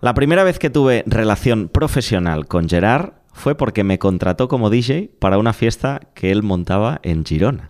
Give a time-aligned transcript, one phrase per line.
[0.00, 5.10] La primera vez que tuve relación profesional con Gerard fue porque me contrató como DJ
[5.18, 7.68] para una fiesta que él montaba en Girona.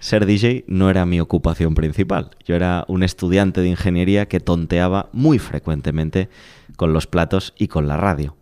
[0.00, 2.30] Ser DJ no era mi ocupación principal.
[2.44, 6.28] Yo era un estudiante de ingeniería que tonteaba muy frecuentemente
[6.74, 8.36] con los platos y con la radio.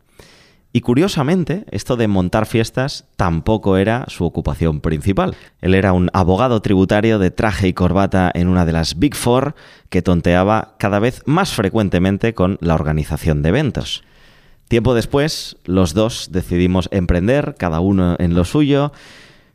[0.73, 5.35] Y curiosamente, esto de montar fiestas tampoco era su ocupación principal.
[5.61, 9.57] Él era un abogado tributario de traje y corbata en una de las Big Four
[9.89, 14.05] que tonteaba cada vez más frecuentemente con la organización de eventos.
[14.69, 18.93] Tiempo después, los dos decidimos emprender, cada uno en lo suyo,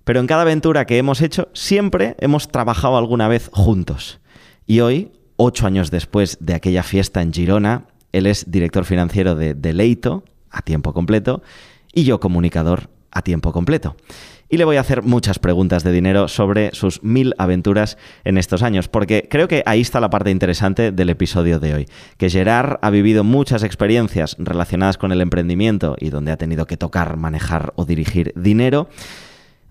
[0.04, 4.20] pero en cada aventura que hemos hecho siempre hemos trabajado alguna vez juntos.
[4.68, 9.54] Y hoy, ocho años después de aquella fiesta en Girona, él es director financiero de
[9.54, 11.44] Deleito, a tiempo completo
[11.94, 13.96] y yo comunicador a tiempo completo.
[14.48, 18.62] Y le voy a hacer muchas preguntas de dinero sobre sus mil aventuras en estos
[18.62, 21.86] años, porque creo que ahí está la parte interesante del episodio de hoy,
[22.18, 26.78] que Gerard ha vivido muchas experiencias relacionadas con el emprendimiento y donde ha tenido que
[26.78, 28.88] tocar, manejar o dirigir dinero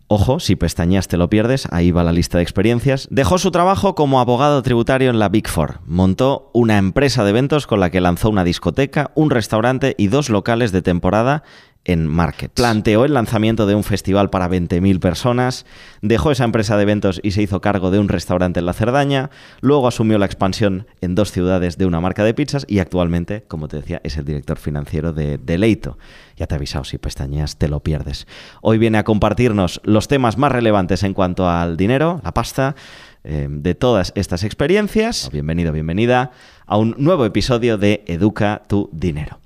[0.07, 3.09] Ojo, si pestañas te lo pierdes, ahí va la lista de experiencias.
[3.11, 5.81] Dejó su trabajo como abogado tributario en la Big Four.
[5.87, 10.29] Montó una empresa de eventos con la que lanzó una discoteca, un restaurante y dos
[10.29, 11.43] locales de temporada
[11.85, 12.53] en Market.
[12.53, 15.67] Planteó el lanzamiento de un festival para 20.000 personas,
[16.03, 19.31] dejó esa empresa de eventos y se hizo cargo de un restaurante en la Cerdaña,
[19.61, 23.69] luego asumió la expansión en dos ciudades de una marca de pizzas y actualmente, como
[23.69, 25.99] te decía, es el director financiero de Deleito.
[26.37, 28.27] Ya te he avisado, si pestañeas te lo pierdes.
[28.61, 32.75] Hoy viene a compartirnos los temas más relevantes en cuanto al dinero, la pasta,
[33.23, 35.31] eh, de todas estas experiencias.
[35.33, 36.33] Bienvenido, bienvenida
[36.67, 39.39] a un nuevo episodio de Educa tu Dinero.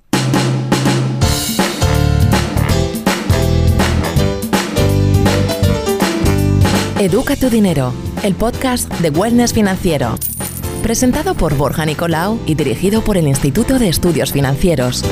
[6.99, 10.15] Educa tu dinero, el podcast de Wellness Financiero.
[10.83, 15.05] Presentado por Borja Nicolau y dirigido por el Instituto de Estudios Financieros.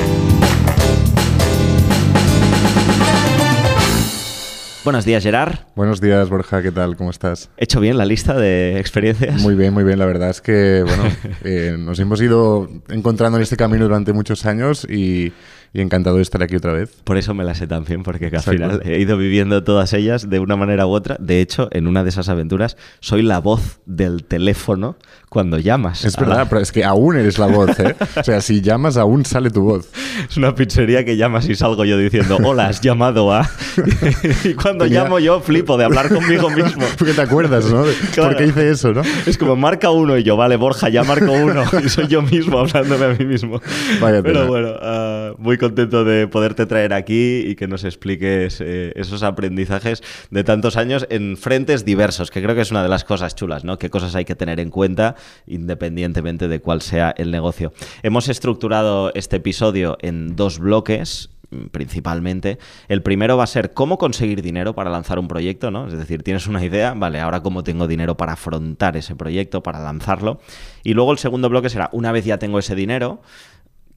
[4.88, 5.58] Buenos días, Gerard.
[5.76, 6.96] Buenos días, Borja, ¿qué tal?
[6.96, 7.50] ¿Cómo estás?
[7.58, 9.38] ¿He hecho bien la lista de experiencias?
[9.42, 9.98] Muy bien, muy bien.
[9.98, 11.02] La verdad es que, bueno,
[11.44, 15.34] eh, nos hemos ido encontrando en este camino durante muchos años y
[15.72, 16.90] y encantado de estar aquí otra vez.
[17.04, 20.28] Por eso me la sé tan bien, porque al final he ido viviendo todas ellas
[20.28, 21.16] de una manera u otra.
[21.18, 24.96] De hecho, en una de esas aventuras soy la voz del teléfono
[25.28, 26.04] cuando llamas.
[26.04, 27.94] Es verdad, pero es que aún eres la voz, ¿eh?
[28.16, 29.90] O sea, si llamas aún sale tu voz.
[30.28, 33.48] Es una pizzería que llamas y salgo yo diciendo, hola, has llamado a...
[34.44, 36.84] y cuando llamo yo flipo de hablar conmigo mismo.
[36.98, 37.84] Porque te acuerdas, ¿no?
[38.16, 39.02] ¿Por qué hice eso, no?
[39.26, 41.64] Es como marca uno y yo, vale, Borja, ya marco uno.
[41.84, 43.60] Y soy yo mismo hablándome a mí mismo.
[44.00, 48.92] Vaya Pero bueno, uh, muy contento de poderte traer aquí y que nos expliques eh,
[48.96, 53.04] esos aprendizajes de tantos años en frentes diversos, que creo que es una de las
[53.04, 53.78] cosas chulas, ¿no?
[53.78, 57.72] Qué cosas hay que tener en cuenta independientemente de cuál sea el negocio.
[58.02, 61.30] Hemos estructurado este episodio en dos bloques
[61.70, 62.58] principalmente.
[62.88, 65.86] El primero va a ser cómo conseguir dinero para lanzar un proyecto, ¿no?
[65.86, 69.80] Es decir, tienes una idea, vale, ahora cómo tengo dinero para afrontar ese proyecto, para
[69.80, 70.40] lanzarlo.
[70.84, 73.20] Y luego el segundo bloque será, una vez ya tengo ese dinero,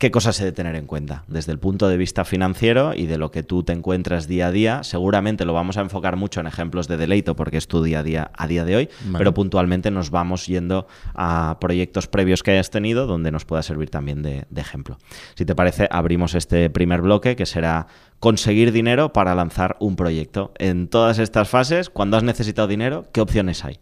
[0.02, 1.26] ¿Qué cosas he de tener en cuenta?
[1.28, 4.52] Desde el punto de vista financiero y de lo que tú te encuentras día a
[4.52, 8.00] día, seguramente lo vamos a enfocar mucho en ejemplos de deleito porque es tu día
[8.00, 12.50] a día a día de hoy, pero puntualmente nos vamos yendo a proyectos previos que
[12.50, 14.98] hayas tenido donde nos pueda servir también de, de ejemplo.
[15.36, 17.86] Si te parece, abrimos este primer bloque que será
[18.20, 20.52] conseguir dinero para lanzar un proyecto.
[20.58, 23.78] En todas estas fases, cuando has necesitado dinero, ¿qué opciones hay?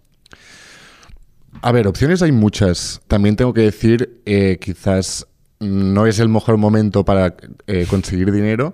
[1.61, 3.01] A ver, opciones hay muchas.
[3.07, 5.28] También tengo que decir, eh, quizás
[5.59, 7.35] no es el mejor momento para
[7.67, 8.73] eh, conseguir dinero,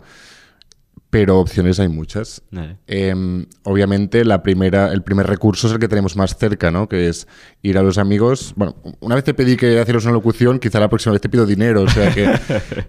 [1.09, 2.41] pero opciones hay muchas.
[2.87, 6.89] Em, obviamente, la primera, el primer recurso es el que tenemos más cerca, ¿no?
[6.89, 7.25] Que es
[7.61, 8.53] ir a los amigos.
[8.57, 11.45] Bueno, una vez te pedí que hicieras una locución, quizá la próxima vez te pido
[11.45, 11.83] dinero.
[11.83, 12.25] O sea que.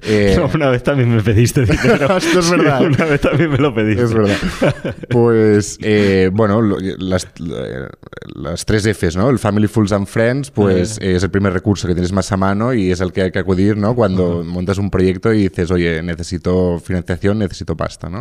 [0.09, 2.17] Eh, una vez también me pediste dinero.
[2.19, 2.83] Esto es verdad.
[2.83, 4.05] una vez también me lo pediste.
[4.05, 4.37] Es verdad.
[5.09, 6.63] Pues, eh, bueno,
[6.99, 9.29] las, las, tres Fs, ¿no?
[9.31, 12.73] El Family, Fools and Friends, pues es el primer recurso que tienes más a mano
[12.73, 13.95] y es el que hay que acudir, ¿no?
[13.95, 18.16] Cuando montas un proyecto y dices, oye, necesito financiación, necesito pasta, ¿no?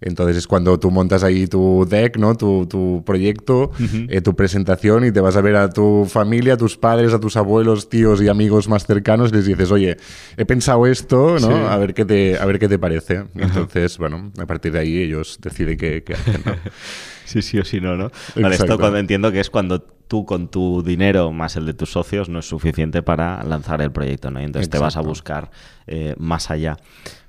[0.00, 2.34] Entonces es cuando tú montas ahí tu deck, ¿no?
[2.34, 3.70] Tu, proyecto,
[4.08, 7.20] eh, tu presentación y te vas a ver a tu familia, a tus padres, a
[7.20, 9.96] tus abuelos, tíos y amigos más cercanos y les dices, oye,
[10.36, 11.68] he pensado esto, ¿no?
[11.68, 13.24] A, ver qué te, a ver qué te parece.
[13.36, 16.42] Entonces, bueno, a partir de ahí ellos deciden qué, hacen,
[17.24, 18.10] Sí, sí o sí no, ¿no?
[18.36, 21.92] Vale, esto cuando entiendo que es cuando tú con tu dinero más el de tus
[21.92, 24.40] socios no es suficiente para lanzar el proyecto, ¿no?
[24.40, 25.50] entonces te vas a buscar
[25.86, 26.76] eh, más allá,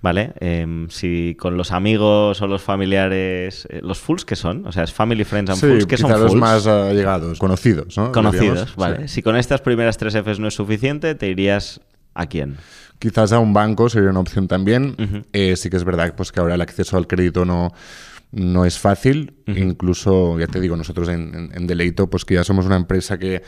[0.02, 0.34] ¿vale?
[0.42, 4.68] Em, si con los amigos o los familiares, eh, ¿los fulls qué son?
[4.68, 8.12] O sea, es family, friends and fools, ¿qué son los más allegados, conocidos, ¿no?
[8.12, 9.08] Conocidos, vale.
[9.08, 11.80] Si con estas primeras tres Fs no es suficiente, te irías
[12.16, 12.58] ¿a quién?
[13.04, 14.96] Quizás a un banco sería una opción también.
[15.34, 17.74] Eh, sí que es verdad pues, que ahora el acceso al crédito no,
[18.32, 19.34] no es fácil.
[19.46, 23.44] Incluso, ya te digo, nosotros en, en, Deleito, pues que ya somos una empresa que,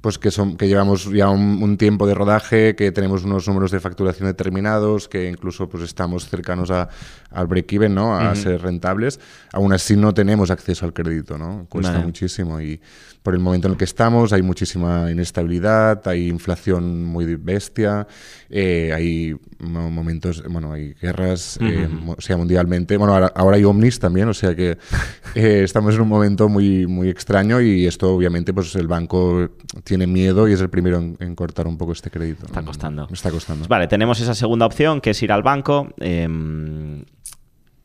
[0.00, 3.80] pues que, son, que llevamos ya un, tiempo de rodaje, que tenemos unos números de
[3.80, 6.88] facturación determinados, que incluso pues estamos cercanos a,
[7.32, 8.16] al break-even, ¿no?
[8.16, 9.18] A ser rentables.
[9.52, 11.66] Aún así no tenemos acceso al crédito, ¿no?
[11.68, 12.80] Cuesta muchísimo y
[13.22, 18.06] por el momento en el que estamos hay muchísima inestabilidad, hay inflación muy bestia,
[18.52, 22.96] eh, hay momentos, bueno, hay guerras, eh, o sea, mundialmente.
[22.96, 24.76] Bueno, ahora, hay Omnis también, o sea que
[25.36, 29.50] eh, estamos en un momento muy, muy extraño y esto obviamente pues el banco
[29.84, 32.46] tiene miedo y es el primero en, cortar un poco este crédito.
[32.46, 33.08] Está costando.
[33.12, 33.68] Está costando.
[33.68, 35.88] Vale, tenemos esa segunda opción que es ir al banco.
[36.00, 37.04] Em,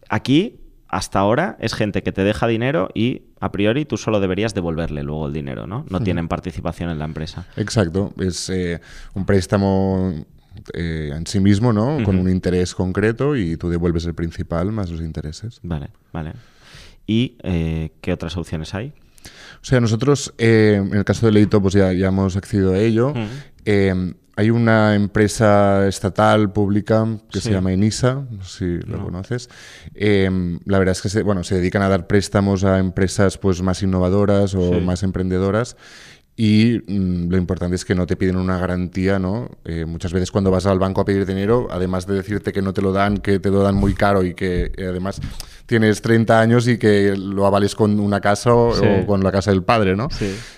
[0.10, 4.54] aquí hasta ahora es gente que te deja dinero y a priori tú solo deberías
[4.54, 5.86] devolverle luego el dinero, ¿no?
[5.90, 7.46] No tienen participación en la empresa.
[7.58, 8.80] Exacto, es eh,
[9.14, 10.26] un préstamo
[10.74, 12.04] eh, en sí mismo, ¿no?
[12.04, 15.60] Con un interés concreto y tú devuelves el principal más los intereses.
[15.64, 16.34] Vale, vale.
[17.08, 18.94] ¿Y eh, qué otras opciones hay?
[19.62, 23.14] O sea, nosotros, en el caso de Leito, pues ya, ya hemos accedido a ello.
[24.38, 29.50] Hay una empresa estatal pública que se llama Enisa, no sé si lo conoces.
[29.96, 33.82] La verdad es que se, bueno, se dedican a dar préstamos a empresas pues, más
[33.82, 35.78] innovadoras o más emprendedoras.
[36.38, 39.50] Y mm, lo importante es que no te piden una garantía, ¿no?
[39.64, 42.74] Eh, muchas veces cuando vas al banco a pedir dinero, además de decirte que no
[42.74, 45.22] te lo dan, que te lo dan muy caro y que eh, además
[45.66, 48.74] tienes 30 años y que lo avales con una casa o,
[49.06, 50.08] con la casa del padre, ¿no?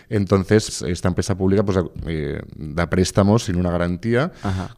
[0.09, 1.77] Entonces, esta empresa pública pues,
[2.07, 4.31] eh, da préstamos sin una garantía,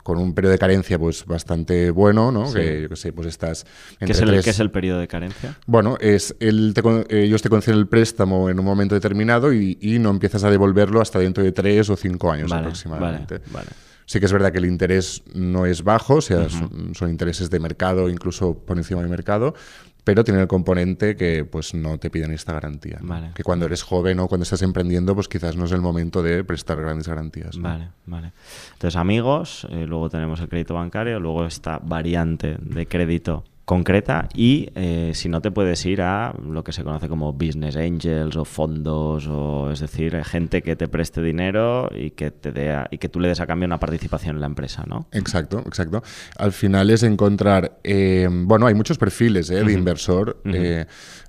[0.04, 2.52] con un periodo de carencia pues bastante bueno, ¿no?
[2.52, 3.66] Que, yo qué sé, pues estás...
[4.00, 5.58] ¿Qué es, el, ¿Qué es el periodo de carencia?
[5.66, 6.74] Bueno, es el
[7.10, 11.20] ellos te conceden el préstamo en un momento determinado y, no empiezas a devolverlo hasta
[11.20, 13.42] dentro de tres o cinco años aproximadamente.
[13.52, 13.68] Vale,
[14.06, 17.52] Sí que es verdad que el interés no es bajo, o sea, son, son, intereses
[17.52, 19.54] de mercado, incluso por encima del mercado,
[20.04, 23.00] pero tiene el componente que pues no te piden esta garantía.
[23.36, 26.44] Que cuando eres joven o cuando estás emprendiendo, pues quizás no es el momento de
[26.44, 27.58] prestar grandes garantías.
[27.58, 28.32] Vale, vale.
[28.74, 34.72] Entonces, amigos, eh, luego tenemos el crédito bancario, luego esta variante de crédito concreta y
[34.74, 38.44] eh, si no te puedes ir a lo que se conoce como business angels o
[38.44, 42.98] fondos o es decir eh, gente que te preste dinero y que te dé y
[42.98, 46.02] que tú le des a cambio una participación en la empresa no exacto exacto.
[46.38, 50.42] Al final es encontrar eh, bueno hay muchos perfiles de inversor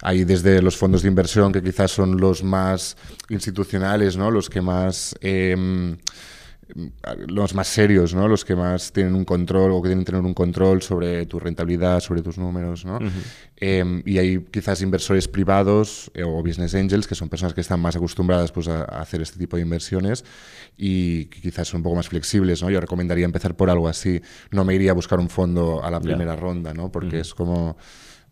[0.00, 2.96] hay desde los fondos de inversión que quizás son los más
[3.28, 5.98] institucionales no los que más em,
[7.28, 8.28] los más serios, ¿no?
[8.28, 11.38] Los que más tienen un control o que tienen que tener un control sobre tu
[11.38, 12.98] rentabilidad, sobre tus números, ¿no?
[13.56, 17.80] Em, y hay quizás inversores privados eh, o business angels, que son personas que están
[17.80, 20.24] más acostumbradas pues, a, hacer este tipo de inversiones
[20.76, 22.70] y que quizás son un poco más flexibles, ¿no?
[22.70, 24.20] Yo recomendaría empezar por algo así.
[24.50, 26.90] No me iría a buscar un fondo a la primera ronda, ¿no?
[26.90, 27.76] Porque es como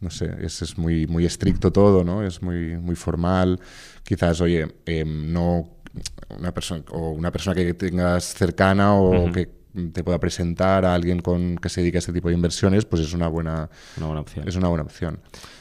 [0.00, 2.24] no sé, es, es, muy, muy estricto todo, ¿no?
[2.24, 3.58] Es muy, muy formal.
[4.04, 5.77] Quizás, oye, em, no
[6.38, 9.50] una persona o una persona que tengas cercana o que
[9.92, 13.02] te pueda presentar a alguien con que se dedique a este tipo de inversiones, pues
[13.02, 14.48] es una buena, una buena opción.
[14.48, 15.20] Es una buena opción.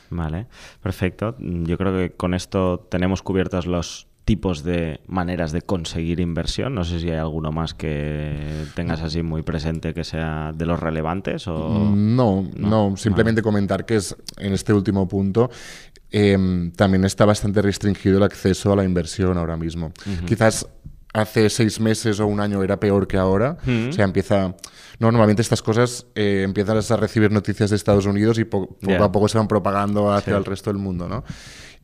[0.10, 0.48] Vale,
[0.82, 1.36] perfecto.
[1.40, 6.76] Yo creo que con esto tenemos cubiertos los tipos de maneras de conseguir inversión.
[6.76, 10.80] No sé si hay alguno más que tengas así muy presente que sea de los
[10.80, 11.90] relevantes o...
[11.96, 15.50] No, no, simplemente comentar que es en este último punto
[16.10, 19.92] Em, también está bastante restringido el acceso a la inversión ahora mismo.
[20.26, 20.68] Quizás
[21.14, 23.58] hace seis meses o un año era peor que ahora.
[23.90, 24.56] O sea, empieza...
[25.00, 29.28] normalmente estas cosas eh, empiezas a recibir noticias de Estados Unidos y poco a poco
[29.28, 31.24] se van propagando hacia el resto del mundo, ¿no?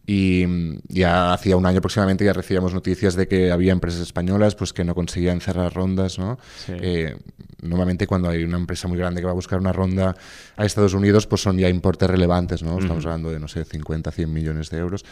[0.05, 4.55] Y mm, ya hacía un año aproximadamente ya recibíamos noticias de que había empresas españolas
[4.55, 6.37] pues que no conseguían cerrar rondas, ¿no?
[6.67, 7.15] Eh,
[7.61, 10.15] normalmente cuando hay una empresa muy grande que va a buscar una ronda
[10.57, 12.77] a Estados Unidos, pues son ya importes relevantes, ¿no?
[12.77, 15.05] Estamos hablando de, no sé, 50, 100 millones de euros.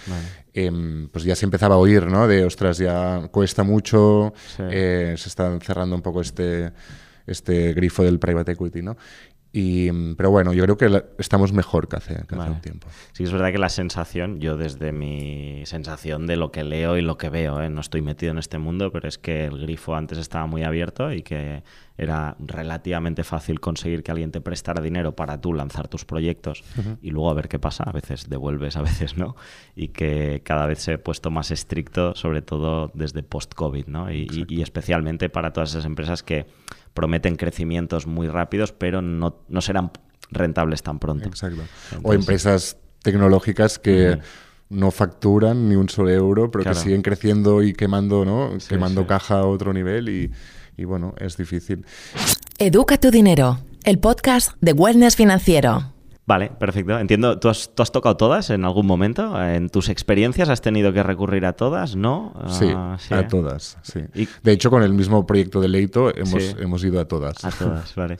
[0.54, 2.28] Em, pues ya se empezaba a oír, ¿no?
[2.28, 6.72] De, ostras, ya cuesta mucho, eh, se está cerrando un poco este
[7.28, 8.98] este grifo del private equity, ¿no?
[9.54, 12.88] Y, pero bueno, yo creo que estamos mejor que hace, un tiempo.
[13.12, 17.02] Sí, es verdad que la sensación, yo desde mi sensación de lo que leo y
[17.02, 17.70] lo que veo, ¿eh?
[17.70, 21.12] no estoy metido en este mundo, pero es que el grifo antes estaba muy abierto
[21.12, 21.64] y que
[21.98, 26.64] era relativamente fácil conseguir que alguien te prestara dinero para tú lanzar tus proyectos
[27.02, 27.84] y luego a ver qué pasa.
[27.84, 29.36] A veces devuelves, a veces no.
[29.76, 34.10] Y que cada vez se ha puesto más estricto, sobre todo desde post-COVID, ¿no?
[34.12, 36.48] y especialmente para todas esas empresas que
[36.94, 39.92] prometen crecimientos muy rápidos, pero no, no serán
[40.30, 41.28] rentables tan pronto.
[41.28, 41.64] Exacto.
[42.04, 44.20] o empresas tecnológicas que
[44.70, 48.58] no facturan ni un solo euro, pero que siguen creciendo y quemando, ¿no?
[48.68, 50.32] quemando caja a otro nivel y,
[50.78, 51.86] y bueno, es difícil.
[52.58, 55.94] Educa tu dinero, el podcast de Wellness Financiero.
[56.28, 56.98] Vale, perfecto.
[57.00, 59.42] Entiendo, ¿tú has, tú has tocado todas en algún momento?
[59.44, 61.96] ¿En tus experiencias has tenido que recurrir a todas?
[61.96, 62.34] ¿No?
[62.48, 63.24] Sí, Ah, a ¿eh?
[63.24, 63.78] todas.
[63.82, 64.02] Sí.
[64.14, 66.56] Y- De hecho, con el mismo proyecto de Leito hemos, Sí.
[66.60, 67.44] hemos ido a todas.
[67.44, 68.18] A todas, vale.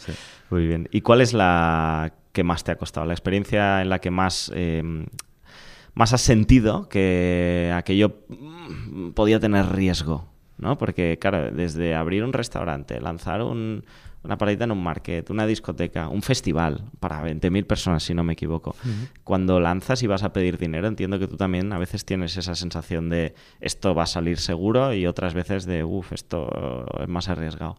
[0.50, 0.90] Muy bien.
[0.92, 3.06] ¿Y cuál es la que más te ha costado?
[3.06, 4.82] ¿La experiencia en la que más, eh,
[5.94, 10.28] más has sentido que aquello mm, podía tener riesgo?
[10.62, 10.78] ¿No?
[10.78, 13.84] Porque, claro, desde abrir un restaurante, lanzar un-
[14.24, 18.34] una paradita en un market, una discoteca, un festival para 20.000 personas, si no me
[18.34, 18.76] equivoco.
[19.24, 22.54] Cuando lanzas y vas a pedir dinero, entiendo que tú también a veces tienes esa
[22.54, 27.30] sensación de esto va a salir seguro y otras veces de, uff, esto es más
[27.30, 27.78] arriesgado.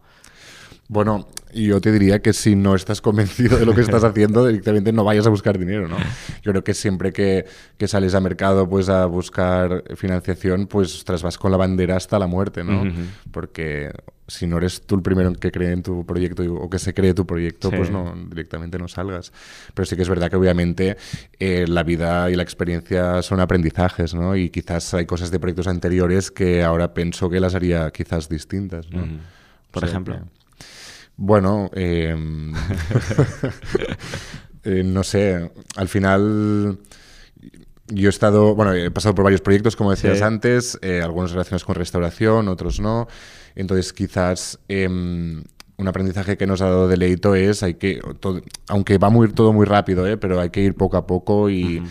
[0.93, 4.91] Bueno, yo te diría que si no estás convencido de lo que estás haciendo, directamente
[4.93, 5.97] no vayas a buscar dinero, ¿no?
[6.43, 7.45] Yo creo que siempre que,
[7.77, 12.19] que sales a mercado pues a buscar financiación, pues ostras, vas con la bandera hasta
[12.19, 12.83] la muerte, ¿no?
[13.31, 13.91] Porque
[14.27, 17.13] si no eres tú el primero que cree en tu proyecto o que se cree
[17.13, 17.75] tu proyecto, Sí.
[17.75, 19.33] pues no, directamente no salgas.
[19.73, 20.95] Pero sí que es verdad que obviamente
[21.39, 24.35] eh, la vida y la experiencia son aprendizajes, ¿no?
[24.35, 28.89] Y quizás hay cosas de proyectos anteriores que ahora pienso que las haría quizás distintas,
[28.91, 29.05] ¿no?
[29.71, 30.15] Por O sea ejemplo.
[30.19, 30.42] que-
[31.17, 32.15] bueno, eh,
[34.63, 36.79] eh, no sé, al final
[37.87, 40.23] yo he estado, bueno, he pasado por varios proyectos, como decías Sí.
[40.23, 43.07] antes, eh, algunos relacionados con restauración, otros no.
[43.55, 45.43] Entonces, quizás em,
[45.77, 49.53] un aprendizaje que nos ha dado Deleito es, hay que, todo- aunque va muy, todo
[49.53, 50.17] muy rápido, ¿eh?
[50.17, 51.83] pero hay que ir poco a poco y,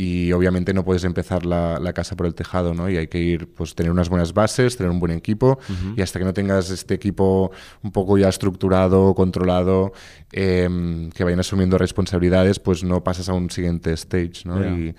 [0.00, 2.88] y obviamente no puedes empezar la, la casa por el tejado, ¿no?
[2.88, 5.58] Y hay que ir, pues tener unas buenas bases, tener un buen equipo
[5.96, 7.50] y hasta que no tengas este equipo
[7.82, 9.92] un poco ya estructurado, controlado,
[10.30, 14.60] em, que vayan asumiendo responsabilidades, pues no pasas a un siguiente stage, ¿no?
[14.78, 14.94] Y,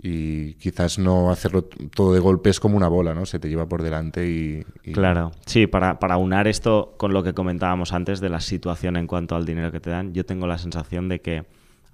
[0.00, 3.26] y quizás no hacerlo todo de golpe es como una bola, ¿no?
[3.26, 4.62] Se te lleva por delante y...
[4.84, 8.96] y- Claro, sí, para, para unar esto con lo que comentábamos antes de la situación
[8.96, 11.44] en cuanto al dinero que te dan, yo tengo la sensación de que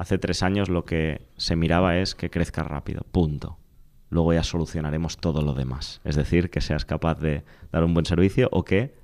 [0.02, 3.56] hace tres años lo que se miraba es que crezcas rápido, punto.
[4.10, 6.00] Luego ya solucionaremos todo lo demás.
[6.04, 8.94] Es decir, que seas capaz de dar un buen servicio o que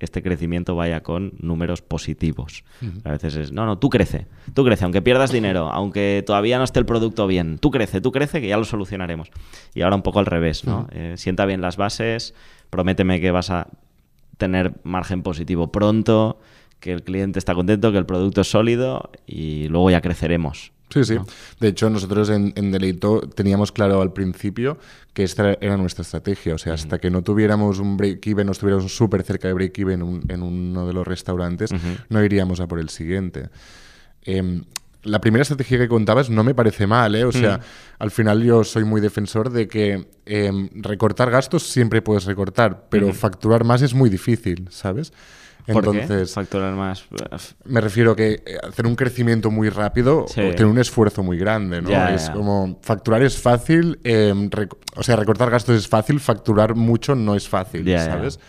[0.00, 2.64] este crecimiento vaya con números positivos.
[3.04, 6.64] A veces es, no, no, tú crece, tú crece, aunque pierdas dinero, aunque todavía no
[6.64, 9.30] esté el producto bien, tú crece, tú crece, que ya lo solucionaremos.
[9.74, 10.88] Y ahora un poco al revés, ¿no?
[10.92, 12.34] Eh, sienta bien las bases,
[12.70, 13.68] prométeme que vas a
[14.36, 16.38] tener margen positivo pronto,
[16.80, 20.72] que el cliente está contento, que el producto es sólido y luego ya creceremos.
[20.90, 21.18] Sí, sí.
[21.60, 24.78] De hecho, nosotros en, en Deleito teníamos claro al principio
[25.12, 26.54] que esta era nuestra estrategia.
[26.54, 30.22] O sea, hasta que no tuviéramos un break-even, estuviéramos súper cerca de break-even en, un-
[30.28, 31.70] en uno de los restaurantes,
[32.08, 33.50] no iríamos a por el siguiente.
[34.22, 34.64] Em,
[35.02, 37.24] la primera estrategia que contabas no me parece mal, ¿eh?
[37.24, 37.60] O sea,
[37.98, 43.12] al final yo soy muy defensor de que em, recortar gastos siempre puedes recortar, pero
[43.12, 45.12] facturar más es muy difícil, ¿sabes?
[45.72, 46.00] ¿Por qué?
[46.02, 47.04] Entonces, Facturar más.
[47.64, 50.40] me refiero que eh, hacer un crecimiento muy rápido Sí.
[50.40, 51.90] o tener un esfuerzo muy grande, ¿no?
[51.90, 52.32] Ya, es ya.
[52.32, 57.34] como facturar es fácil, eh, rec- o sea, recortar gastos es fácil, facturar mucho no
[57.34, 58.04] es fácil, Ya.
[58.04, 58.40] ¿sabes?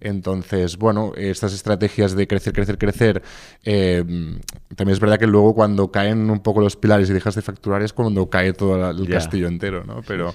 [0.00, 3.22] Entonces, bueno, estas estrategias de crecer, crecer, crecer,
[3.64, 4.02] eh,
[4.76, 7.82] también es verdad que luego cuando caen un poco los pilares y dejas de facturar
[7.82, 9.14] es cuando cae todo el Ya.
[9.14, 10.00] castillo entero, ¿no?
[10.06, 10.34] Pero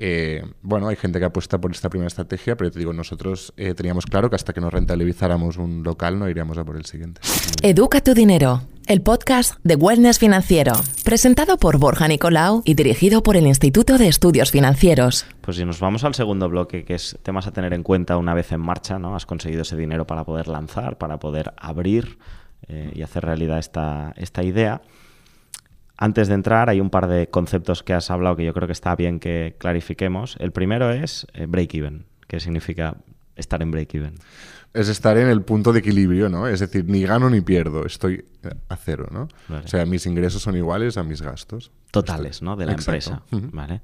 [0.00, 3.74] eh, bueno, hay gente que apuesta por esta primera estrategia, pero te digo, nosotros eh,
[3.74, 7.20] teníamos claro que hasta que nos rentabilizáramos un local no iríamos a por el siguiente.
[7.62, 10.72] Educa tu dinero, el podcast de Wellness Financiero,
[11.04, 15.26] presentado por Borja Nicolau y dirigido por el Instituto de Estudios Financieros.
[15.40, 18.34] Pues si nos vamos al segundo bloque, que es temas a tener en cuenta una
[18.34, 19.16] vez en marcha, ¿no?
[19.16, 22.18] Has conseguido ese dinero para poder lanzar, para poder abrir
[22.68, 24.80] eh, y hacer realidad esta, esta idea.
[26.00, 28.72] Antes de entrar, hay un par de conceptos que has hablado que yo creo que
[28.72, 30.36] está bien que clarifiquemos.
[30.38, 32.96] El primero es eh, break-even, que significa
[33.34, 34.14] estar en break-even.
[34.74, 36.46] Es estar en el punto de equilibrio, ¿no?
[36.46, 39.26] Es decir, ni gano ni pierdo, estoy eh, a cero, ¿no?
[39.48, 39.64] Vale.
[39.64, 41.72] O sea, mis ingresos son iguales a mis gastos.
[41.90, 42.54] Totales, ¿no?
[42.54, 42.92] De la Exacto.
[42.92, 43.22] empresa.
[43.52, 43.80] Vale.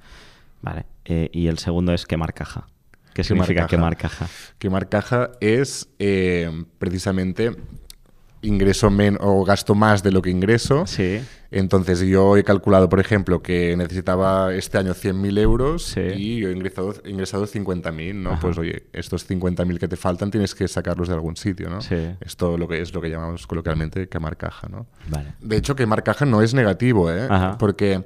[0.63, 0.87] Vale.
[1.05, 2.69] Eh, y el segundo es quemar caja.
[3.13, 4.29] ¿Qué significa quemar caja?
[4.59, 7.57] Quemar caja es eh, precisamente
[8.45, 10.87] ingreso men o gasto más de lo que ingreso.
[10.87, 11.21] Sí.
[11.51, 16.01] Entonces yo he calculado, por ejemplo, que necesitaba este año 100.000 euros Sí.
[16.17, 18.31] y yo he ingresado, he ingresado 50.000, ¿no?
[18.33, 18.41] Ajá.
[18.41, 21.81] Pues oye, estos 50.000 que te faltan tienes que sacarlos de algún sitio, ¿no?
[21.81, 21.95] Sí.
[22.21, 24.87] Esto lo que es lo que llamamos coloquialmente quemar caja, ¿no?
[25.09, 25.35] Vale.
[25.41, 27.27] De hecho, quemar caja no es negativo, ¿eh?
[27.31, 27.57] Ajá.
[27.57, 28.03] Porque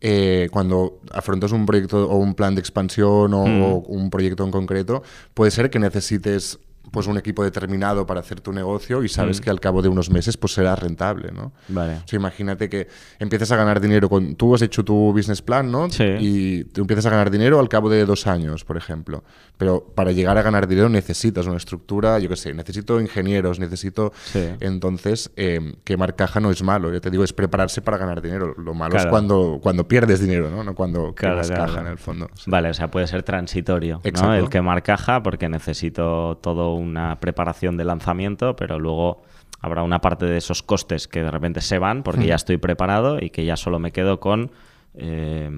[0.00, 3.62] eh, cuando afrontas un proyecto o un plan de expansión o, Mm.
[3.62, 5.02] o un proyecto en concreto,
[5.34, 6.58] puede ser que necesites
[6.90, 10.10] pues un equipo determinado para hacer tu negocio y sabes que al cabo de unos
[10.10, 11.52] meses pues será rentable, ¿no?
[11.68, 11.96] Vale.
[11.96, 12.88] O sea, imagínate que
[13.18, 14.34] empiezas a ganar dinero con...
[14.36, 15.90] Tú has hecho tu business plan, ¿no?
[15.90, 16.04] Sí.
[16.20, 19.24] Y tú empiezas a ganar dinero al cabo de dos años, por ejemplo.
[19.56, 24.12] Pero para llegar a ganar dinero necesitas una estructura, yo qué sé, necesito ingenieros, necesito...
[24.24, 24.44] Sí.
[24.60, 26.92] Entonces, eh, quemar caja no es malo.
[26.92, 28.54] Yo te digo, es prepararse para ganar dinero.
[28.56, 30.62] Lo malo es cuando, cuando pierdes dinero, ¿no?
[30.62, 32.28] No cuando Claro, quemas claro, caja en el fondo.
[32.34, 32.50] Sí.
[32.50, 34.00] Vale, o sea, puede ser transitorio, ¿no?
[34.04, 34.34] Exacto.
[34.34, 39.22] El quemar caja porque necesito toda una preparación de lanzamiento, pero luego
[39.60, 42.28] habrá una parte de esos costes que de repente se van porque Hmm.
[42.28, 44.50] ya estoy preparado y que ya solo me quedo con
[44.98, 45.50] eh,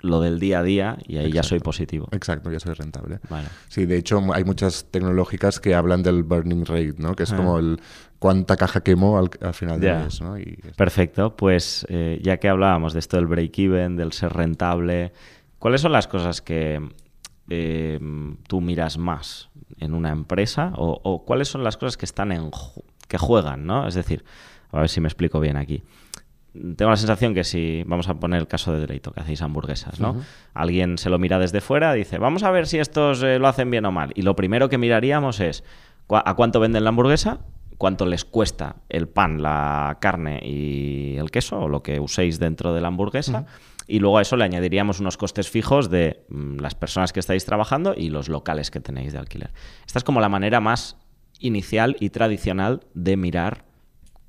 [0.00, 2.08] lo del día a día y ahí ya soy positivo.
[2.10, 3.20] Exacto, ya soy rentable.
[3.30, 3.46] Vale.
[3.68, 7.14] Sí, de hecho hay muchas tecnológicas que hablan del burning rate, ¿no?
[7.14, 7.36] Que es Ah.
[7.36, 7.80] como el
[8.18, 10.36] cuánta caja quemo al, al final del mes, ¿no?
[10.36, 15.12] Y Perfecto, pues eh, ya que hablábamos de esto del break-even, del ser rentable,
[15.60, 16.80] ¿cuáles son las cosas que
[17.54, 18.00] eh,
[18.48, 20.72] tú miras más en una empresa?
[20.76, 23.86] O, o cuáles son las cosas que están en ju- que juegan, ¿no?
[23.86, 24.24] Es decir,
[24.70, 25.82] a ver si me explico bien aquí.
[26.76, 30.00] Tengo la sensación que si, vamos a poner el caso de Dereito, que hacéis hamburguesas,
[30.00, 30.14] ¿no?
[30.54, 33.70] Alguien se lo mira desde fuera, dice, vamos a ver si estos eh, lo hacen
[33.70, 34.12] bien o mal.
[34.14, 35.64] Y lo primero que miraríamos es,
[36.06, 37.40] ¿cu- ¿a cuánto venden la hamburguesa?
[37.78, 42.72] ¿Cuánto les cuesta el pan, la carne y el queso, o lo que uséis dentro
[42.74, 43.46] de la hamburguesa?
[43.92, 47.44] Y luego a eso le añadiríamos unos costes fijos de mm, las personas que estáis
[47.44, 49.50] trabajando y los locales que tenéis de alquiler.
[49.86, 50.96] Esta es como la manera más
[51.40, 53.66] inicial y tradicional de mirar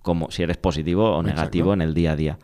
[0.01, 1.73] como si eres positivo o negativo Exacto.
[1.75, 2.39] en el día a día.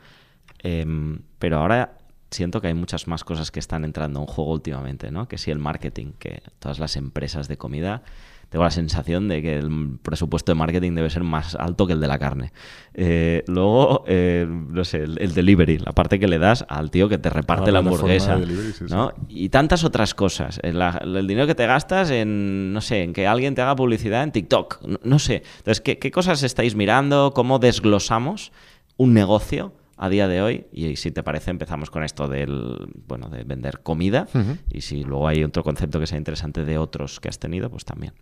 [0.59, 1.97] Em, pero ahora
[2.31, 5.27] siento que hay muchas más cosas que están entrando en juego últimamente, ¿no?
[5.27, 8.01] Que si el marketing, que todas las empresas de comida,
[8.49, 11.99] tengo la sensación de que el presupuesto de marketing debe ser más alto que el
[11.99, 12.51] de la carne.
[12.93, 17.07] Eh, luego, eh, no sé, el, el delivery, la parte que le das al tío
[17.09, 18.93] que te reparte A la hamburguesa, de delivery, sí, sí.
[18.93, 19.11] ¿no?
[19.27, 20.59] Y tantas otras cosas.
[20.63, 23.75] El, la- el dinero que te gastas en, no sé, en que alguien te haga
[23.75, 24.81] publicidad en TikTok.
[24.85, 25.43] No, no sé.
[25.57, 27.31] Entonces, ¿qué, qué cosas estáis mirando?
[27.35, 28.51] ¿Cómo desglosamos
[28.97, 30.65] un negocio a día de hoy?
[30.71, 34.27] Y, si te parece, empezamos con esto del, bueno, de vender comida.
[34.71, 37.83] Y si luego hay otro concepto que sea interesante de otros que has tenido, pues
[37.85, 38.13] también.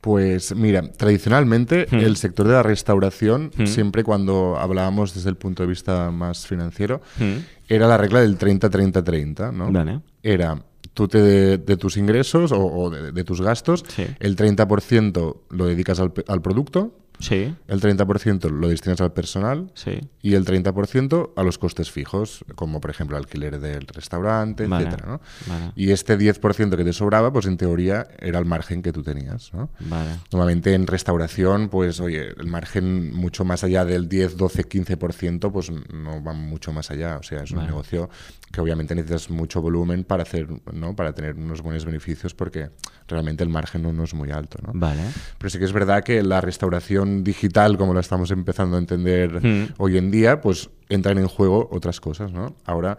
[0.00, 1.96] Pues mira, tradicionalmente Hmm.
[1.96, 3.66] el sector de la restauración, Hmm.
[3.66, 7.38] siempre cuando hablábamos desde el punto de vista más financiero, Hmm.
[7.68, 9.72] era la regla del 30-30-30, ¿no?
[9.72, 10.00] Vale.
[10.22, 10.62] Era
[10.94, 14.04] tú te de, de tus ingresos o, o de, de tus gastos, Sí.
[14.20, 20.00] el 30% lo dedicas al producto, Sí, el 30% lo destinas al personal sí.
[20.22, 25.08] y el 30% a los costes fijos, como por ejemplo alquiler del restaurante, Vale, etcétera,
[25.08, 25.20] ¿no?
[25.46, 25.72] vale.
[25.74, 29.52] Y este 10% que te sobraba, pues en teoría era el margen que tú tenías,
[29.52, 29.70] ¿no?
[29.80, 30.10] Vale.
[30.30, 35.70] Normalmente en restauración, pues oye, el margen mucho más allá del 10, 12, 15%, pues
[35.70, 37.18] no va mucho más allá.
[37.18, 38.08] O sea, es un negocio
[38.52, 40.96] que obviamente necesitas mucho volumen para hacer, ¿no?
[40.96, 42.70] Para tener unos buenos beneficios porque
[43.06, 44.72] realmente el margen no, no es muy alto, ¿no?
[44.74, 45.02] Vale.
[45.38, 49.44] Pero sí que es verdad que la restauración digital, como la estamos empezando a entender
[49.44, 49.74] Mm.
[49.78, 52.56] hoy en día, pues entran en juego otras cosas, ¿no?
[52.64, 52.96] Ahora,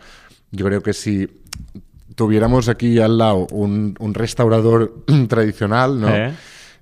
[0.52, 1.28] yo creo que si
[2.16, 6.10] tuviéramos aquí al lado un, un restaurador tradicional, ¿no?
[6.16, 6.34] ¿Eh?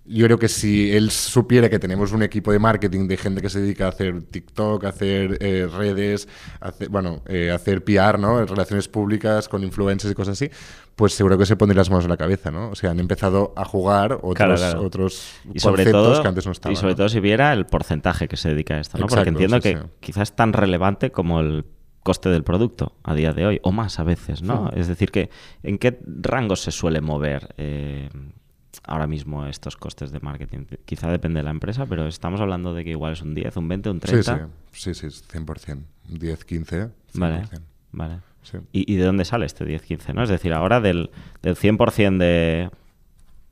[0.10, 3.50] Yo creo que si él supiera que tenemos un equipo de marketing de gente que
[3.50, 6.30] se dedica a hacer TikTok, a hacer eh, redes,
[6.62, 8.46] a hacer, bueno, eh, hacer PR, ¿no?
[8.46, 10.50] Relaciones públicas con influencers y cosas así,
[10.96, 12.70] pues seguro que se pondría las manos en la cabeza, ¿no?
[12.70, 14.82] O sea, han empezado a jugar otros, Claro, claro.
[14.82, 16.74] otros y sobre conceptos todo que antes no estaban.
[16.74, 16.98] y sobre ¿no?
[16.98, 19.08] todo si viera el porcentaje que se dedica a esto, ¿no?
[19.08, 19.84] Porque Exacto, entiendo sí, que sí.
[20.00, 21.66] quizás es tan relevante como el
[22.04, 24.72] coste del producto a día de hoy, o más a veces, ¿no?
[24.74, 25.30] Es decir, que
[25.64, 28.10] ¿en qué rango se suele mover eh,
[28.88, 30.66] ahora mismo estos costes de marketing?
[30.86, 33.68] Quizá depende de la empresa, pero estamos hablando de que igual es un 10, un
[33.68, 34.50] 20, un 30.
[34.72, 35.84] Sí, sí, sí, sí, 100%.
[36.10, 36.92] 10, 15, 100%.
[37.16, 37.44] Vale,
[37.92, 38.20] vale.
[38.44, 38.58] Sí.
[38.72, 40.14] ¿Y, y de dónde sale este 10-15?
[40.14, 40.24] ¿no?
[40.24, 41.10] Es decir, ahora del,
[41.42, 42.70] del 100% de...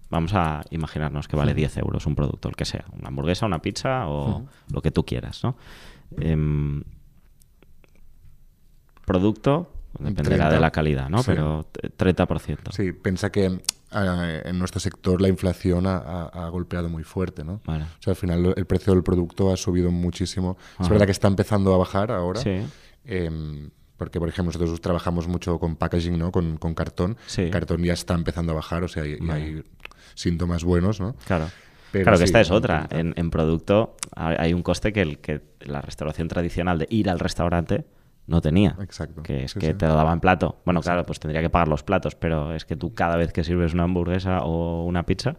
[0.09, 3.59] Vamos a imaginarnos que vale 10 euros un producto, el que sea, una hamburguesa, una
[3.59, 5.57] pizza o lo que tú quieras, ¿no?
[6.19, 6.83] Em,
[9.05, 10.49] producto, dependerá 30.
[10.53, 11.21] de la calidad, ¿no?
[11.23, 12.71] Pero t- 30%.
[12.71, 13.59] Sí, piensa que eh,
[13.95, 17.61] en nuestro sector la inflación ha, ha- ha golpeado muy fuerte, ¿no?
[17.65, 17.83] Vale.
[17.85, 20.57] O sea, al final el precio del producto ha subido muchísimo.
[20.79, 22.41] Es verdad que está empezando a bajar ahora.
[22.41, 22.61] Sí.
[23.05, 26.29] em, porque, por ejemplo, nosotros trabajamos mucho con packaging, ¿no?
[26.31, 27.15] Con, con cartón.
[27.27, 27.43] Sí.
[27.43, 29.33] El cartón ya está empezando a bajar, o sea, y, Vale.
[29.41, 29.63] hay
[30.15, 31.15] síntomas buenos, ¿no?
[31.25, 31.47] Claro.
[31.93, 32.87] Pero claro que sí, esta es otra.
[32.89, 32.99] 30.
[32.99, 37.09] En, en producto hay hay un coste que, el, que la restauración tradicional de ir
[37.09, 37.85] al restaurante
[38.27, 38.75] no tenía.
[38.81, 39.21] Exacto.
[39.23, 39.73] Que es Sí, que sí.
[39.75, 40.57] te lo daban plato.
[40.65, 43.43] Bueno, claro, pues tendría que pagar los platos, pero es que tú cada vez que
[43.43, 45.35] sirves una hamburguesa o una pizza...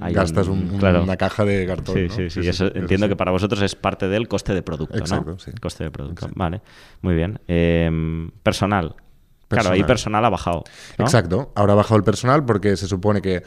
[0.00, 1.02] hay Gastas un- un- claro.
[1.02, 1.94] una caja de cartón.
[1.94, 2.14] Sí, ¿no?
[2.14, 2.48] sí, sí.
[2.48, 5.38] Eso, entiendo que para vosotros es parte del coste de producto, Exacto, ¿no?
[5.38, 5.50] sí.
[5.60, 6.26] Coste de producto.
[6.26, 6.34] Exacto.
[6.38, 6.60] Vale,
[7.02, 7.40] muy bien.
[7.48, 8.96] Em, personal.
[9.48, 10.22] Claro, ahí Personal.
[10.26, 10.64] ha bajado.
[10.98, 11.06] ¿no?
[11.06, 11.52] Exacto.
[11.54, 13.42] Ahora ha bajado el personal porque se supone que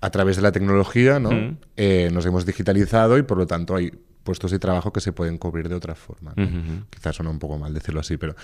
[0.00, 1.28] a través de la tecnología ¿no?
[1.28, 1.56] Ujú.
[1.76, 3.92] Eh, nos hemos digitalizado y por lo tanto hay
[4.24, 6.34] puestos de trabajo que se pueden cubrir de otra forma.
[6.90, 8.34] Quizás suena un poco mal decirlo así, pero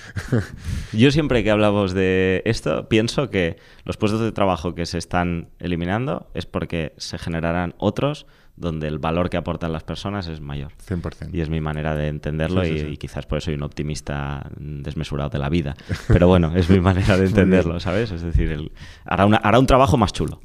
[0.92, 5.48] Yo siempre que hablamos de esto pienso que los puestos de trabajo que se están
[5.58, 10.72] eliminando es porque se generarán otros donde el valor que aportan las personas es mayor.
[10.86, 11.30] 100%.
[11.32, 12.86] Y es mi manera de entenderlo Sí, sí, y, sí.
[12.88, 15.76] y quizás por eso soy un optimista desmesurado de la vida.
[16.08, 18.10] Pero bueno, es mi manera de entenderlo, ¿sabes?
[18.10, 18.70] Es decir, el-
[19.06, 20.40] hará, una- hará un trabajo más chulo.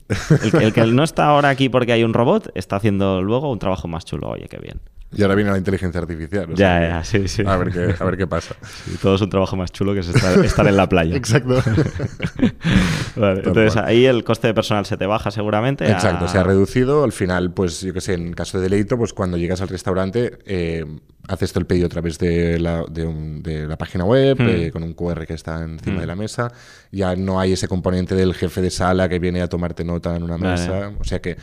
[0.62, 3.90] El que no está ahora aquí porque hay un robot está haciendo luego un trabajo
[3.90, 4.30] más chulo.
[4.30, 4.80] Oye, qué bien.
[5.12, 6.46] Y ahora viene la inteligencia artificial.
[6.52, 7.44] o Ya, sea ya, sí, sí.
[7.46, 8.56] A ver qué, a ver qué pasa.
[8.86, 11.16] Sí, todo es un trabajo más chulo que es estar, estar en la playa.
[11.18, 11.62] Exacto.
[13.16, 13.86] Vale, entonces cual.
[13.86, 15.86] ahí el coste de personal se te baja seguramente.
[15.86, 17.04] a- Exacto, se ha reducido.
[17.04, 20.38] Al final, pues yo que sé, en caso de deleito, pues cuando llegas al restaurante,
[20.46, 20.86] eh,
[21.28, 24.48] haces tú el pedido a través de la, de un- de la página web, Mm.
[24.50, 26.02] eh, con un QR que está encima Mm.
[26.02, 26.52] de la mesa.
[26.92, 30.24] Ya no hay ese componente del jefe de sala que viene a tomarte nota en
[30.24, 30.50] una Vale.
[30.52, 30.92] mesa.
[31.00, 31.38] O sea que,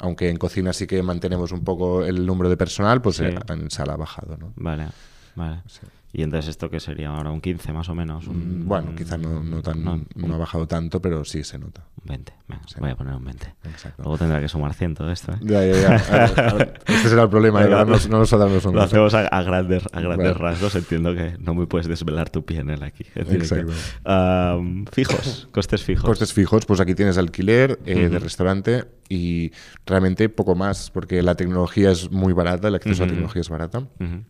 [0.00, 3.24] aunque en cocina sí que mantenemos un poco el número de personal, pues Sí.
[3.24, 4.52] eh, en sala ha bajado, ¿no?
[4.56, 4.88] Vale,
[5.34, 5.62] vale.
[5.66, 5.80] Sí.
[6.16, 8.28] Y entonces esto que sería ahora un 15 más o menos.
[8.28, 10.00] Un, Mm, Bueno, quizás no, no, tan, no,
[10.34, 11.84] ha bajado tanto, pero sí se nota.
[12.00, 12.32] un 20.
[12.46, 12.76] Venga, Sí.
[12.78, 13.52] Voy a poner un 20.
[13.64, 14.00] Exacto.
[14.02, 15.32] Luego tendrá que sumar 100 todo esto.
[15.32, 15.36] ¿eh?
[15.40, 15.96] Ya, ya, ya.
[15.96, 17.84] A ver, a ver, Este será el problema, Venga, ¿eh?
[17.84, 18.84] no, no nos los Lo números.
[18.84, 20.76] hacemos a, a grandes, a grandes rasgos.
[20.76, 23.04] Entiendo que no me puedes desvelar tu PNL aquí.
[23.16, 23.72] Exacto.
[24.04, 26.04] Am, fijos, costes fijos.
[26.04, 29.50] Costes fijos, pues aquí tienes alquiler eh, de restaurante y
[29.84, 33.48] realmente poco más, porque la tecnología es muy barata, el acceso a la tecnología es
[33.48, 33.78] barata.
[33.80, 34.22] Ujú.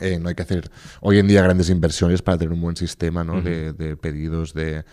[0.00, 3.24] Eh, no hay que hacer hoy en día grandes inversiones para tener un buen sistema
[3.24, 3.42] ¿no?
[3.42, 4.84] de, de pedidos, de,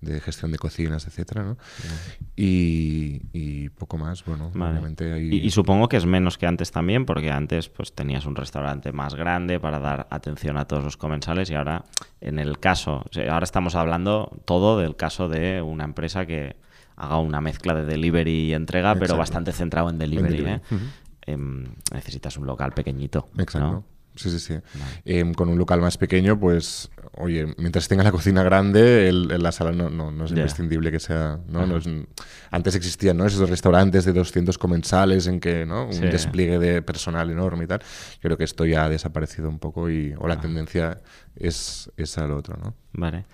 [0.00, 1.58] de gestión de cocinas, etcétera, ¿no?
[2.34, 4.72] y, y poco más, bueno, Vale.
[4.72, 5.28] obviamente hay...
[5.34, 8.92] Y, y supongo que es menos que antes también, porque antes pues tenías un restaurante
[8.92, 11.84] más grande para dar atención a todos los comensales y ahora,
[12.20, 16.56] en el caso, o sea, ahora estamos hablando todo del caso de una empresa que
[16.96, 20.30] haga una mezcla de delivery y entrega, pero bastante centrado en delivery.
[20.36, 20.60] delivery, ¿eh?
[21.26, 23.28] Em, necesitas un local pequeñito.
[23.36, 23.58] Exacto.
[23.70, 23.95] ¿no?
[24.16, 24.54] Sí, sí, sí.
[24.54, 24.92] Vale.
[25.04, 29.42] Em, con un local más pequeño, pues, oye, mientras tenga la cocina grande, el, el-
[29.42, 31.66] la sala no, no, no es imprescindible que sea, ¿no?
[31.66, 31.88] No es-
[32.50, 33.26] antes existían, ¿no?
[33.26, 35.86] Esos restaurantes de 200 comensales en que, ¿no?
[35.86, 36.00] Un Sí.
[36.00, 37.80] despliegue de personal enorme y tal.
[37.80, 40.40] Yo creo que esto ya ha desaparecido un poco y, o la Ah.
[40.40, 40.98] tendencia
[41.36, 42.74] es, es al otro, ¿no?
[42.92, 43.24] Vale.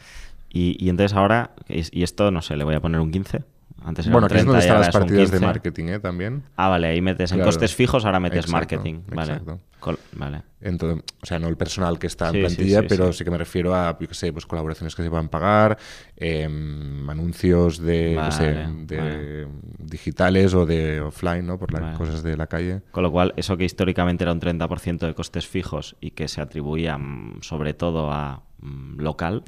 [0.55, 3.43] Y, y entonces ahora, y y esto, no sé, le voy a poner un 15.
[3.85, 5.47] Antes Bueno, aquí es 30 donde están las partidas de 15.
[5.47, 5.99] marketing, ¿eh?
[5.99, 6.43] También.
[6.57, 9.01] Ah, vale, ahí metes en costes fijos, ahora metes Exacto, marketing.
[9.09, 9.33] Vale.
[9.33, 9.61] exacto.
[9.81, 10.43] Col- vale.
[10.61, 13.25] Entonces, o sea, no el personal que está en Sí, plantilla, sí, pero sí.
[13.25, 15.77] que me refiero a, yo qué sé, pues colaboraciones que se puedan pagar,
[16.17, 19.47] em, anuncios de, sé, Vale, de vale.
[19.79, 21.59] digitales o de offline, ¿no?
[21.59, 21.97] Por las Vale.
[21.97, 22.83] cosas de la calle.
[22.93, 26.41] Con lo cual, eso que históricamente era un 30% de costes fijos y que se
[26.41, 29.45] atribuía mm, sobre todo a mm, local,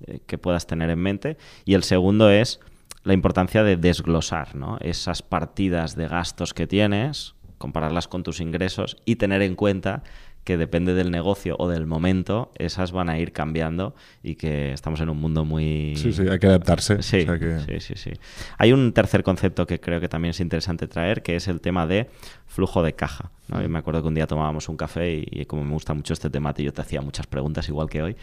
[0.06, 2.60] eh, que puedas tener en mente, y el segundo es
[3.06, 4.78] la importancia de desglosar ¿no?
[4.82, 10.04] esas partidas de gastos que tienes, compararlas con tus ingresos y tener en cuenta
[10.44, 15.00] que depende del negocio o del momento, esas van a ir cambiando y que estamos
[15.02, 15.94] en un mundo muy...
[15.96, 17.04] Sí, sí, hay que adaptarse.
[17.04, 18.20] Sí, o sea que- sí, sí, sí.
[18.58, 21.86] Hay un tercer concepto que creo que también es interesante traer, que es el tema
[21.86, 22.10] de
[22.48, 23.32] flujo de caja.
[23.48, 23.62] ¿no?
[23.62, 26.14] Yo me acuerdo que un día tomábamos un café y, y como me gusta mucho
[26.14, 28.16] este tema, yo te hacía muchas preguntas igual que hoy,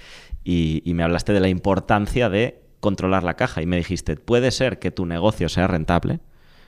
[0.42, 4.50] y, y me hablaste de la importancia de controlar la caja y me dijiste, puede
[4.50, 6.20] ser que tu negocio sea rentable,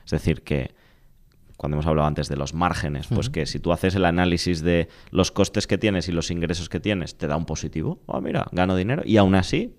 [0.05, 0.73] es decir, que
[1.59, 4.89] cuando hemos hablado antes de los márgenes, pues que si tú haces el análisis de
[5.11, 8.01] los costes que tienes y los ingresos que tienes, te da un positivo.
[8.09, 9.03] Ah, mira, gano dinero.
[9.05, 9.75] Y aún así,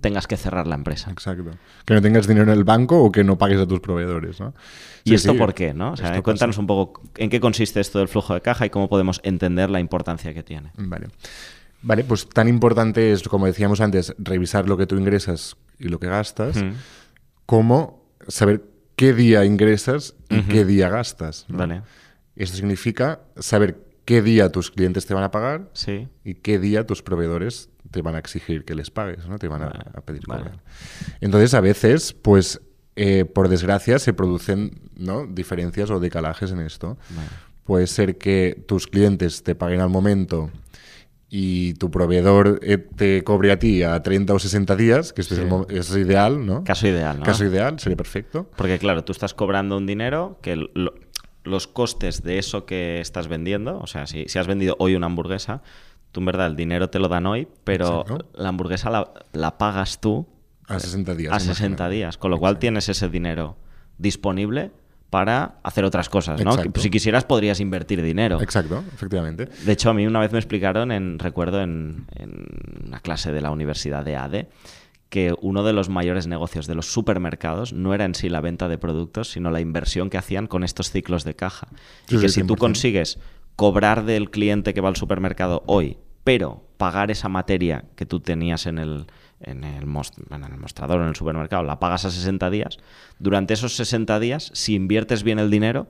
[0.00, 1.10] tengas que cerrar la empresa.
[1.10, 1.50] Exacto.
[1.86, 4.54] Que no tengas dinero en el banco o que no pagues a tus proveedores, ¿no?
[5.04, 5.38] ¿Y Sí, esto sí.
[5.38, 5.72] por qué?
[5.74, 5.92] ¿no?
[5.92, 8.88] O sea, cuéntanos un poco en qué consiste esto del flujo de caja y cómo
[8.88, 10.72] podemos entender la importancia que tiene.
[10.76, 11.08] Vale.
[11.82, 15.98] Vale, pues tan importante es, como decíamos antes, revisar lo que tú ingresas y lo
[15.98, 16.72] que gastas, Mm.
[17.46, 18.62] como saber
[19.02, 21.44] qué día ingresas y qué día gastas.
[21.48, 21.58] ¿no?
[21.58, 21.82] Vale.
[22.36, 26.06] Esto significa saber qué día tus clientes te van a pagar Sí.
[26.22, 29.40] y qué día tus proveedores te van a exigir que les pagues, ¿no?
[29.40, 29.70] Te van a,
[30.04, 30.44] pedir vale.
[30.44, 30.62] cobrar.
[31.20, 32.60] Entonces, a veces, pues,
[32.94, 35.26] eh, por desgracia, se producen ¿no?
[35.26, 36.96] diferencias o decalajes en esto.
[37.10, 37.28] Vale.
[37.64, 40.48] Puede ser que tus clientes te paguen al momento
[41.34, 45.32] y tu proveedor eh, te cobre a ti a 30 o 60 días, que esto
[45.32, 46.62] es, el mo- es ideal, ¿no?
[46.62, 47.24] Caso ideal, ¿no?
[47.24, 48.50] Caso ideal, sería perfecto.
[48.54, 50.92] Porque claro, tú estás cobrando un dinero que lo-
[51.42, 55.06] los costes de eso que estás vendiendo, o sea, si, si has vendido hoy una
[55.06, 55.62] hamburguesa,
[56.12, 58.28] tú en verdad el dinero te lo dan hoy, pero Exacto.
[58.34, 60.26] la hamburguesa la, la pagas tú
[60.68, 61.32] A 60 días.
[61.32, 61.88] a 60 imagina.
[61.88, 63.56] días, con lo cual tienes ese dinero
[63.96, 64.70] disponible
[65.12, 66.52] para hacer otras cosas, ¿no?
[66.52, 66.80] Exacto.
[66.80, 68.40] Si quisieras podrías invertir dinero.
[68.40, 69.44] Exacto, efectivamente.
[69.44, 72.46] De hecho, a mí una vez me explicaron, en, recuerdo en, en
[72.86, 74.48] una clase de la Universidad de ADE,
[75.10, 78.70] que uno de los mayores negocios de los supermercados no era en sí la venta
[78.70, 81.68] de productos, sino la inversión que hacían con estos ciclos de caja.
[82.06, 82.58] Sí, y que sí, si tú 100%.
[82.58, 83.18] consigues
[83.54, 88.64] cobrar del cliente que va al supermercado hoy, pero pagar esa materia que tú tenías
[88.64, 89.08] en el,
[89.42, 89.88] en el, en
[90.60, 92.78] mostrador, en el supermercado, la pagas a 60 días,
[93.18, 95.88] durante esos 60 días, si inviertes bien el dinero,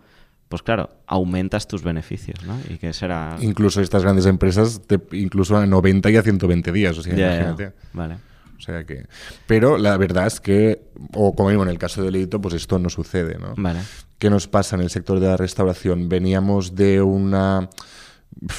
[0.49, 2.59] pues claro, aumentas tus beneficios, ¿no?
[2.69, 3.37] Y que será...
[3.41, 6.99] Incluso estas grandes empresas, te- incluso a 90 y a 120 días.
[6.99, 7.73] O sea, Ya, ya, imagínate.
[7.95, 8.17] Vale.
[8.59, 9.07] O sea que.
[9.47, 10.83] Pero la verdad es que,
[11.15, 13.55] o como digo, en el caso de Leito, pues esto no sucede, ¿no?
[13.57, 13.81] Vale.
[14.19, 16.09] ¿Qué nos pasa en el sector de la restauración?
[16.09, 17.69] Veníamos de una,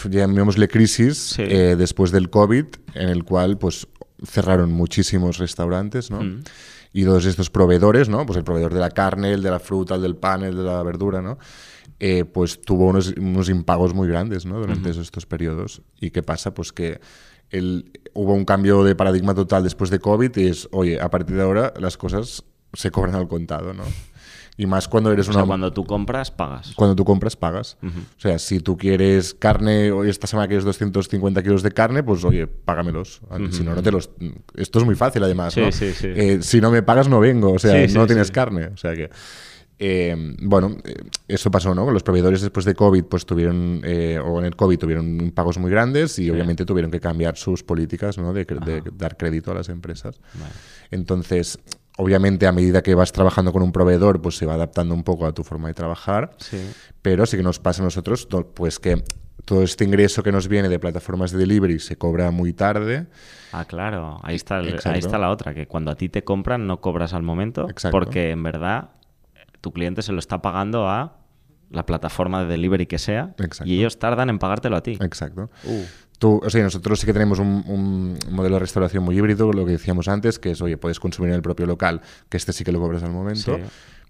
[0.09, 1.43] llamémosle crisis, Sí.
[1.43, 3.87] eh, después del COVID, en el cual pues
[4.25, 6.21] cerraron muchísimos restaurantes, ¿no?
[6.21, 6.43] Mm.
[6.93, 8.25] Y todos estos proveedores, ¿no?
[8.25, 10.63] Pues el proveedor de la carne, el de la fruta, el del pan, el de
[10.63, 11.37] la verdura, ¿no?
[11.99, 14.59] Eh, pues tuvo unos, unos impagos muy grandes, ¿no?
[14.59, 15.81] Durante esos- estos periodos.
[15.99, 16.53] ¿Y qué pasa?
[16.53, 16.99] Pues que
[17.49, 21.35] el, hubo un cambio de paradigma total después de COVID y es, oye, a partir
[21.35, 23.83] de ahora las cosas se cobran al contado, ¿no?
[24.55, 25.39] Y más cuando eres O una...
[25.39, 26.73] sea, cuando tú compras, pagas.
[26.75, 27.77] Cuando tú compras, pagas.
[27.83, 32.23] O sea, si tú quieres carne, hoy esta semana quieres 250 kilos de carne, pues
[32.23, 33.21] oye, págamelos.
[33.51, 34.11] Si no, no te los...
[34.55, 35.71] Esto es muy fácil, además, Sí, ¿no?
[35.71, 36.07] sí, sí.
[36.07, 37.53] Eh, si no me pagas, no vengo.
[37.53, 38.67] O sea, no tienes carne.
[38.67, 39.09] O sea que...
[39.79, 40.93] eh, bueno, eh,
[41.27, 41.89] eso pasó, ¿no?
[41.89, 45.71] Los proveedores después de COVID, pues tuvieron, eh, o en el COVID tuvieron impagos muy
[45.71, 48.33] grandes y obviamente tuvieron que cambiar sus políticas, ¿no?
[48.33, 50.21] De, de dar crédito a las empresas.
[50.35, 50.51] Vale.
[50.91, 51.57] Entonces,
[51.97, 55.25] obviamente, a medida que vas trabajando con un proveedor, pues se va adaptando un poco
[55.25, 56.31] a tu forma de trabajar.
[56.37, 56.57] Sí.
[57.01, 59.03] Pero sí que nos pasa a nosotros, pues que
[59.45, 63.07] todo este ingreso que nos viene de plataformas de delivery se cobra muy tarde.
[63.51, 64.19] Ah, claro.
[64.23, 67.13] Ahí está, el- ahí está la otra, que cuando a ti te compran no cobras
[67.13, 67.97] al momento, Exacto.
[67.97, 68.91] porque en verdad
[69.61, 71.17] tu cliente se lo está pagando a
[71.69, 73.65] la plataforma de delivery que sea Exacto.
[73.65, 74.97] y ellos tardan en pagártelo a ti.
[75.01, 75.49] Exacto.
[75.65, 75.83] Uh.
[76.23, 79.65] Tú, o sea, nosotros sí que tenemos un, un modelo de restauración muy híbrido, lo
[79.65, 82.63] que decíamos antes, que es, oye, puedes consumir en el propio local, que este sí
[82.63, 83.57] que lo cobras al momento.
[83.57, 83.61] Sí.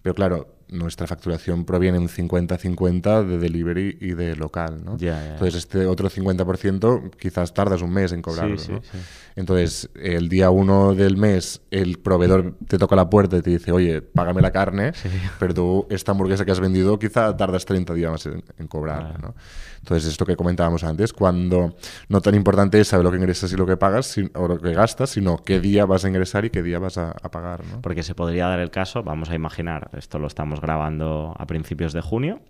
[0.03, 4.97] Pero claro, nuestra facturación proviene un 50-50 de delivery y de local, ¿no?
[4.97, 5.31] Ya.
[5.33, 8.81] Entonces, este otro 50% quizás tardas un mes en cobrarlo, Sí, ¿no?
[8.81, 8.97] sí.
[9.35, 13.71] Entonces, el día uno del mes, el proveedor te toca la puerta y te dice,
[13.71, 14.91] oye, págame la carne,
[15.39, 19.09] pero tú esta hamburguesa que has vendido quizá tardas 30 días más en, en cobrarla,
[19.09, 19.19] Vale.
[19.21, 19.35] ¿no?
[19.79, 21.75] Entonces, esto que comentábamos antes, cuando
[22.07, 24.57] no tan importante es saber lo que ingresas y lo que pagas, sin- o lo
[24.57, 27.65] que gastas, sino qué día vas a ingresar y qué día vas a, a pagar,
[27.65, 27.81] ¿no?
[27.81, 31.93] Porque se podría dar el caso, vamos a imaginar, esto lo estamos grabando a principios
[31.93, 32.41] de junio,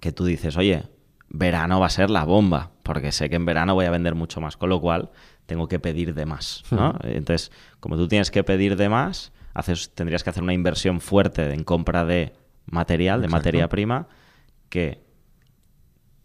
[0.00, 0.84] que tú dices, oye,
[1.28, 4.40] verano va a ser la bomba, porque sé que en verano voy a vender mucho
[4.40, 5.10] más, con lo cual
[5.46, 6.94] tengo que pedir de más, ¿no?
[7.02, 11.52] Entonces, como tú tienes que pedir de más, haces, tendrías que hacer una inversión fuerte
[11.52, 12.34] en compra de
[12.66, 14.08] material, de materia prima,
[14.68, 15.07] que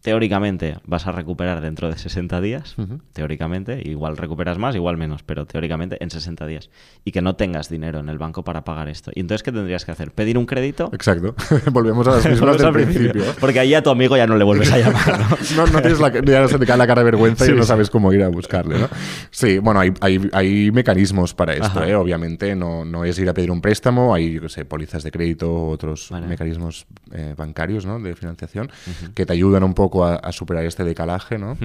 [0.04, 2.76] teóricamente vas a recuperar dentro de 60 días,
[3.14, 6.68] teóricamente, igual recuperas más, igual menos, pero teóricamente en 60 días,
[7.06, 9.10] y que no tengas dinero en el banco para pagar esto.
[9.14, 10.10] ¿Y entonces qué tendrías que hacer?
[10.12, 10.90] ¿Pedir un crédito?
[10.92, 11.34] Exacto.
[11.72, 13.12] Volvemos a las mismas del al principio.
[13.12, 13.34] principio.
[13.40, 15.38] Porque ahí a tu amigo ya no le vuelves a llamar, ¿no?
[15.56, 17.62] No, no tienes la, ya se te cae la cara de vergüenza Sí, y no
[17.62, 18.88] sabes cómo ir a buscarle, ¿no?
[19.30, 21.82] Sí, bueno, hay, hay, hay mecanismos para esto.
[21.82, 21.94] ¿eh?
[21.94, 25.10] Obviamente no, no es ir a pedir un préstamo, hay, yo qué sé, pólizas de
[25.10, 26.26] crédito, otros Vale.
[26.26, 27.98] mecanismos eh, bancarios, ¿no?
[28.00, 28.70] De financiación,
[29.14, 31.56] que te ayudan un poco a, a superar este decalaje, ¿no?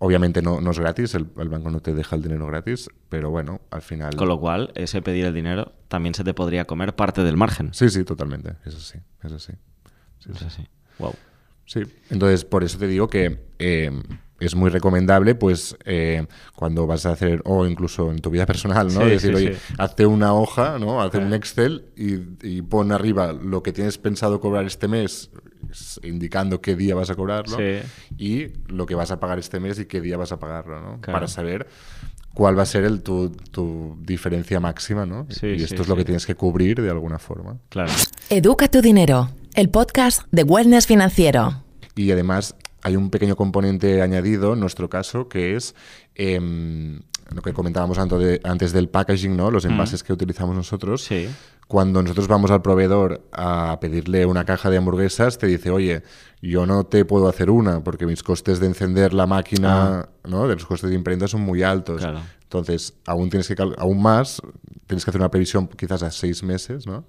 [0.00, 3.30] Obviamente no, no es gratis, el, el banco no te deja el dinero gratis, pero
[3.30, 4.14] bueno, al final...
[4.16, 7.72] Con lo cual, ese pedir el dinero también se te podría comer parte del margen.
[7.72, 9.52] Sí, sí, totalmente, eso sí, eso sí.
[10.18, 10.66] sí, Es sí.
[10.98, 11.14] Wow.
[11.64, 13.90] Sí, entonces por eso te digo que eh,
[14.40, 18.92] es muy recomendable, pues eh, cuando vas a hacer, o incluso en tu vida personal,
[18.92, 19.02] ¿no?
[19.02, 19.74] Sí, Decir, sí, oye, sí.
[19.78, 21.00] hazte una hoja, ¿no?
[21.00, 25.30] Hazte un Excel y, y pon arriba lo que tienes pensado cobrar este mes,
[26.02, 27.80] indicando qué día vas a cobrarlo, Sí.
[28.18, 31.00] y lo que vas a pagar este mes y qué día vas a pagarlo, ¿no?
[31.00, 31.16] Claro.
[31.16, 31.66] Para saber
[32.34, 35.26] cuál va a ser el, tu, tu diferencia máxima, ¿no?
[35.30, 35.98] Sí, y sí, esto es lo sí.
[36.00, 37.58] que tienes que cubrir de alguna forma.
[37.68, 37.92] Claro.
[38.28, 41.62] Educa tu dinero, el podcast de Wellness Financiero.
[41.96, 45.74] Y además hay un pequeño componente añadido en nuestro caso que es
[46.14, 47.00] em,
[47.34, 49.50] lo que comentábamos antes, de- antes del packaging, ¿no?
[49.50, 51.02] Los envases que utilizamos nosotros.
[51.04, 51.28] Sí.
[51.70, 56.02] Cuando nosotros vamos al proveedor a pedirle una caja de hamburguesas, te dice, oye,
[56.42, 60.48] yo no te puedo hacer una porque mis costes de encender la máquina, ¿no?
[60.48, 62.00] De los costes de imprenta son muy altos.
[62.00, 62.22] Claro.
[62.42, 64.42] Entonces, aún tienes que aún más,
[64.88, 67.04] tienes que hacer una previsión quizás a seis meses, ¿no?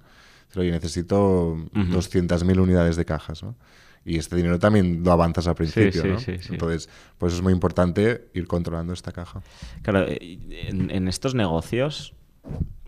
[0.50, 3.56] Pero, oye, necesito 200.000 unidades de cajas, ¿no?
[4.04, 6.20] Y este dinero también lo avanzas al principio, sí, ¿no?
[6.20, 6.52] sí, sí.
[6.52, 9.42] Entonces, por eso es muy importante ir controlando esta caja.
[9.82, 12.14] Claro, eh, en, en estos negocios,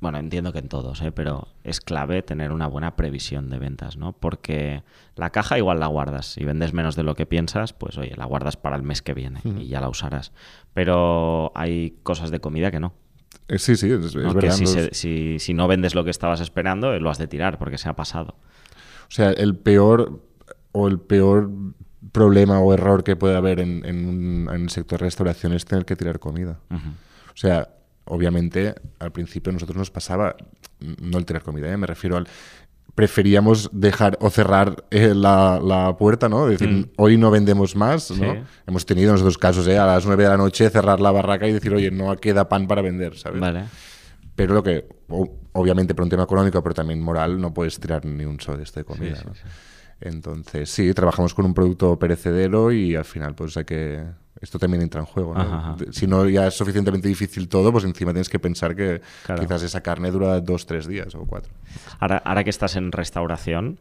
[0.00, 1.12] bueno, entiendo que en todos, ¿eh?
[1.12, 4.12] pero es clave tener una buena previsión de ventas, ¿no?
[4.12, 4.82] Porque
[5.16, 6.26] la caja igual la guardas.
[6.26, 9.14] Si vendes menos de lo que piensas, pues oye, la guardas para el mes que
[9.14, 10.32] viene y ya la usarás.
[10.74, 12.92] Pero hay cosas de comida que no.
[13.48, 14.40] Eh, sí, sí, es, verdad.
[14.52, 17.58] si, se- si- si no vendes lo que estabas esperando, eh, lo has de tirar
[17.58, 18.36] porque se ha pasado.
[19.08, 20.22] O sea, el peor
[20.72, 21.50] o el peor
[22.12, 25.64] problema o error que puede haber en, en un- en el sector de restauración es
[25.64, 26.58] tener que tirar comida.
[26.70, 27.68] O sea,
[28.04, 30.36] obviamente al principio a nosotros nos pasaba,
[31.00, 31.76] no el tirar comida, ¿eh?
[31.76, 32.26] me refiero al...
[32.94, 36.46] Preferíamos dejar o cerrar eh, la, la puerta, ¿no?
[36.46, 38.34] Decir, hoy no vendemos más, ¿no?
[38.34, 38.40] Sí.
[38.68, 39.76] Hemos tenido nosotros casos, ¿eh?
[39.78, 42.68] A las 9 de la noche cerrar la barraca y decir, oye, no queda pan
[42.68, 43.40] para vender, ¿sabes?
[43.40, 43.64] Vale.
[44.36, 44.86] Pero lo que,
[45.52, 48.62] obviamente por un tema económico, pero también moral, no puedes tirar ni un solo de
[48.62, 49.16] esto de comida.
[49.16, 49.32] sí, ¿no?
[50.04, 54.04] Entonces, sí, trabajamos con un producto perecedero y al final, pues hay que.
[54.40, 55.32] Esto también entra en juego.
[55.34, 55.40] ¿no?
[55.40, 55.76] Ajá, ajá.
[55.78, 59.40] De- Si no ya es suficientemente difícil todo, pues encima tienes que pensar que Claro.
[59.42, 61.52] quizás esa carne dura dos, tres días o cuatro.
[62.00, 63.78] Ahora, ahora que estás en restauración,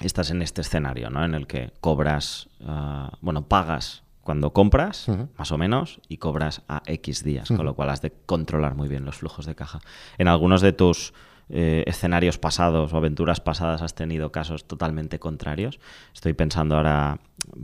[0.00, 1.24] estás en este escenario, ¿no?
[1.24, 5.06] En el que cobras, ah, bueno, pagas cuando compras,
[5.38, 8.86] más o menos, y cobras a X días, con lo cual has de controlar muy
[8.86, 9.78] bien los flujos de caja.
[10.18, 11.14] En algunos de tus
[11.50, 15.80] eh, escenarios pasados o aventuras pasadas has tenido casos totalmente contrarios.
[16.14, 17.20] Estoy pensando ahora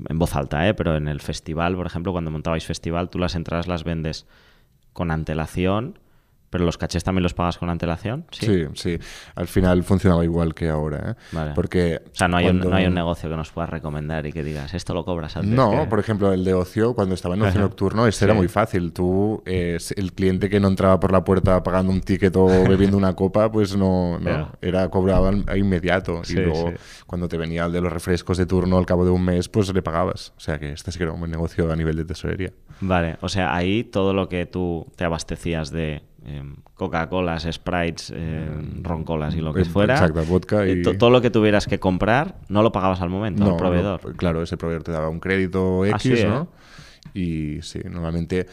[0.08, 0.74] en voz alta, ¿eh?
[0.74, 4.26] pero en el festival, por ejemplo, cuando montabais festival, tú las entradas las vendes
[4.92, 5.98] con antelación,
[6.54, 8.26] pero los cachés también los pagas con antelación.
[8.30, 8.96] Sí, sí.
[9.34, 11.10] Al final funcionaba igual que ahora.
[11.10, 11.14] ¿eh?
[11.32, 11.50] Vale.
[11.52, 12.00] Porque.
[12.06, 14.32] O sea, no hay, un, cuando- no hay un negocio que nos puedas recomendar y
[14.32, 15.50] que digas, esto lo cobras antes.
[15.50, 15.86] No, que-".
[15.88, 18.92] por ejemplo, el de ocio, cuando estaba en ocio nocturno, este era muy fácil.
[18.92, 22.96] Tú, eh, el cliente que no entraba por la puerta pagando un ticket o bebiendo
[22.96, 26.22] una copa, pues no, no era cobrado al- a inmediato.
[26.22, 26.76] Sí, y luego, sí.
[27.08, 29.74] cuando te venía el de los refrescos de turno al cabo de un mes, pues
[29.74, 30.32] le pagabas.
[30.36, 32.52] O sea que este sí que era un buen negocio a nivel de tesorería.
[32.80, 36.02] Vale, o sea, ahí todo lo que tú te abastecías de
[36.74, 39.94] Coca-Colas, Sprites, em, roncolas y lo que Eh, fuera.
[39.94, 43.10] exacto, vodka eh, y- to- todo lo que tuvieras que comprar no lo pagabas al
[43.10, 44.00] momento, al proveedor.
[44.04, 46.26] no, claro, ese proveedor te daba un crédito X, ¿eh?
[46.26, 46.48] ¿no?
[47.12, 48.46] Y sí, normalmente,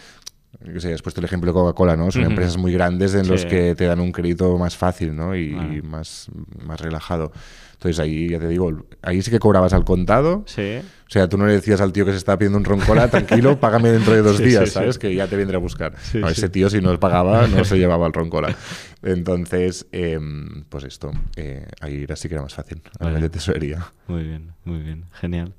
[0.66, 2.12] yo sé, has puesto el ejemplo de Coca-Cola, ¿no?
[2.12, 2.32] Son Ujú.
[2.32, 3.48] empresas muy grandes en los Sí.
[3.48, 5.36] que te dan un crédito más fácil, ¿no?
[5.36, 6.28] Y, más,
[6.66, 7.32] más relajado.
[7.74, 10.44] Entonces ahí, ya te digo, ahí sí que cobrabas al contado.
[10.46, 10.80] Sí.
[11.08, 13.60] O sea, tú no le decías al tío que se estaba pidiendo un roncola, tranquilo,
[13.60, 15.00] págame dentro de dos Sí, días, sí, ¿sabes?
[15.00, 15.94] Que ya te vendré a buscar.
[16.14, 18.56] No, ese tío, si no pagaba, no se llevaba el roncola.
[19.02, 23.20] Entonces, em, pues esto, eh, ahí era sí que era más fácil, a Vale.
[23.20, 23.92] de tesorería.
[24.08, 25.54] Muy bien, muy bien, genial.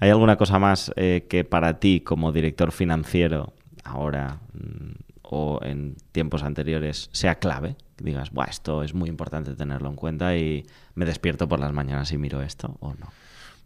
[0.00, 3.52] ¿Hay alguna cosa más eh, que para ti como director financiero
[3.88, 7.76] ahora mm, o en tiempos anteriores sea clave?
[7.96, 11.72] Que digas, Buah, esto es muy importante tenerlo en cuenta y me despierto por las
[11.72, 13.08] mañanas y miro esto o no.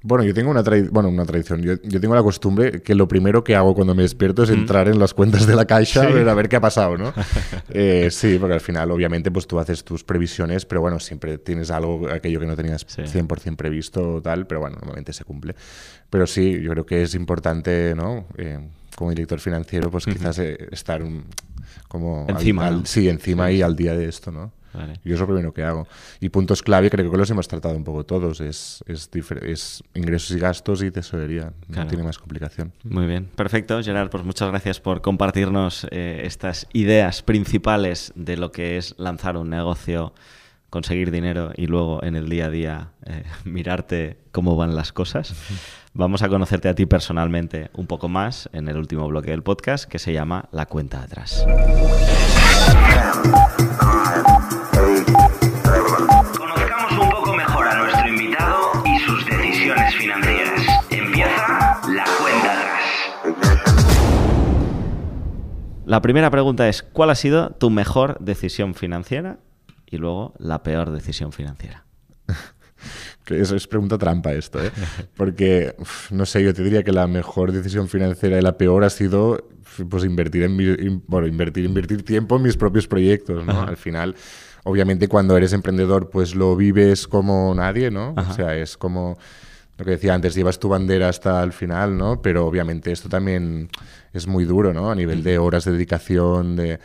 [0.05, 1.63] Bueno, yo tengo una, bueno, una tradición.
[1.63, 4.89] Yo, yo tengo la costumbre que lo primero que hago cuando me despierto es entrar
[4.89, 6.07] en las cuentas de la caixa Sí.
[6.09, 7.13] a ver, a ver qué ha pasado, ¿no?
[7.71, 11.71] Eh, sí, porque al final, obviamente, pues tú haces tus previsiones, pero bueno, siempre tienes
[11.71, 13.03] algo, aquello que no tenías Sí.
[13.03, 15.55] 100% previsto o tal, pero bueno, normalmente se cumple.
[16.11, 18.27] Pero sí, yo creo que es importante, ¿no?
[18.39, 18.59] Eh,
[18.97, 21.25] como director financiero, pues quizás eh, estar un-
[21.89, 22.25] como...
[22.29, 22.87] al- Encima, al- ¿no?
[22.87, 24.53] sí, encima Sí, y al día de esto, ¿no?
[24.75, 24.95] Vale.
[25.05, 25.87] Yo es lo primero que hago.
[26.19, 28.41] Y puntos clave, creo que los hemos tratado un poco todos.
[28.41, 29.11] Es, es,
[29.43, 31.53] es ingresos y gastos y tesorería.
[31.67, 31.83] Claro.
[31.85, 32.73] No tiene más complicación.
[32.85, 33.83] Muy bien, perfecto.
[33.83, 39.37] Gerard, pues muchas gracias por compartirnos eh, estas ideas principales de lo que es lanzar
[39.37, 40.15] un negocio,
[40.71, 45.35] conseguir dinero y luego en el día a día eh, mirarte cómo van las cosas.
[45.95, 49.85] Vamos a conocerte a ti personalmente un poco más en el último bloque del podcast
[49.85, 51.45] que se llama La cuenta atrás.
[56.39, 60.63] Conozcamos un poco mejor a nuestro invitado y sus decisiones financieras.
[60.89, 62.81] Empieza La cuenta atrás.
[65.85, 69.41] La primera pregunta es, ¿cuál ha sido tu mejor decisión financiera?
[69.85, 71.85] Y luego, la peor decisión financiera.
[73.25, 74.71] Que es pregunta trampa esto, ¿eh?
[75.17, 78.85] Porque, uf, no sé, yo te diría que la mejor decisión financiera y la peor
[78.85, 79.49] ha sido
[79.89, 83.63] pues invertir en mi- in- bueno, invertir, invertir tiempo en mis propios proyectos, ¿no?
[83.63, 84.15] Al final,
[84.65, 88.13] obviamente cuando eres emprendedor, pues lo vives como nadie, ¿no?
[88.17, 88.33] Ajá.
[88.33, 89.17] O sea, es como
[89.79, 92.21] lo que decía antes, llevas tu bandera hasta el final, ¿no?
[92.21, 93.71] Pero obviamente esto también
[94.13, 94.91] es muy duro, ¿no?
[94.91, 96.79] A nivel de horas de dedicación, de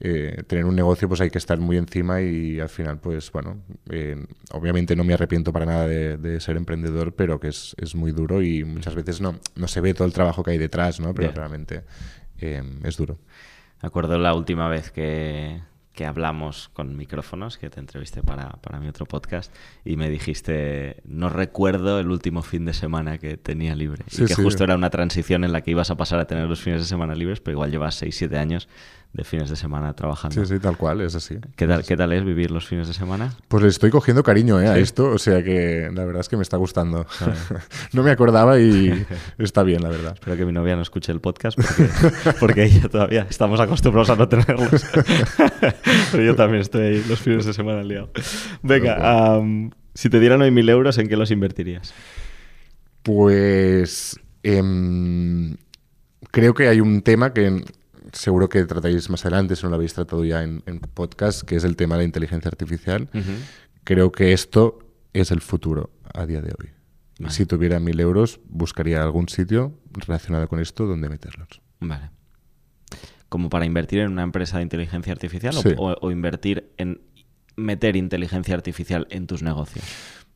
[0.00, 3.62] eh, tener un negocio, pues hay que estar muy encima y al final, pues bueno,
[3.90, 4.16] eh,
[4.52, 8.12] obviamente no me arrepiento para nada de, de ser emprendedor, pero que es, es muy
[8.12, 11.14] duro y muchas veces no, no se ve todo el trabajo que hay detrás, ¿no?
[11.14, 11.84] Pero realmente
[12.38, 13.18] eh, es duro.
[13.82, 15.60] Me acuerdo la última vez que,
[15.94, 20.96] que hablamos con micrófonos, que te entrevisté para, para mi otro podcast, y me dijiste,
[21.04, 24.04] no recuerdo el último fin de semana que tenía libre.
[24.08, 24.42] Sí, y que sí.
[24.42, 26.86] justo era una transición en la que ibas a pasar a tener los fines de
[26.86, 28.68] semana libres, pero igual llevas 6-7 años
[29.12, 30.44] de fines de semana trabajando.
[30.44, 31.36] Sí, sí, tal cual, es así.
[31.54, 33.32] ¿Qué, tal, ¿Qué tal es vivir los fines de semana?
[33.46, 34.66] Pues le estoy cogiendo cariño ¿eh?
[34.66, 34.80] a Sí.
[34.80, 37.06] esto, o sea que la verdad es que me está gustando.
[37.92, 39.06] no me acordaba y
[39.38, 40.14] está bien, la verdad.
[40.14, 41.90] Espero que mi novia no escuche el podcast porque,
[42.40, 44.84] porque ella todavía estamos acostumbrados a no tenerlos.
[46.12, 48.10] Pero yo también estoy ahí los fines de semana liado.
[48.62, 51.94] Venga, am, si te dieran hoy mil euros, ¿en qué los invertirías?
[53.02, 55.56] Pues em,
[56.30, 57.64] creo que hay un tema que
[58.12, 61.56] seguro que tratáis más adelante, si no lo habéis tratado ya en, en podcast, que
[61.56, 63.08] es el tema de la inteligencia artificial.
[63.84, 64.78] Creo que esto
[65.12, 66.70] es el futuro a día de hoy.
[67.18, 67.32] Vale.
[67.32, 71.60] Si tuviera mil euros, buscaría algún sitio relacionado con esto donde meterlos.
[71.80, 72.10] Vale.
[73.34, 75.70] ¿Como para invertir en una empresa de inteligencia artificial o- Sí.
[75.76, 77.00] o, o invertir en
[77.56, 79.84] meter inteligencia artificial en tus negocios?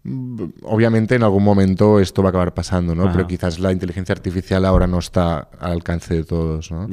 [0.03, 3.05] Mm, Obviamente en algún momento esto va a acabar pasando, ¿no?
[3.05, 3.13] Ajá.
[3.13, 6.89] Pero quizás la inteligencia artificial ahora no está al alcance de todos, ¿no?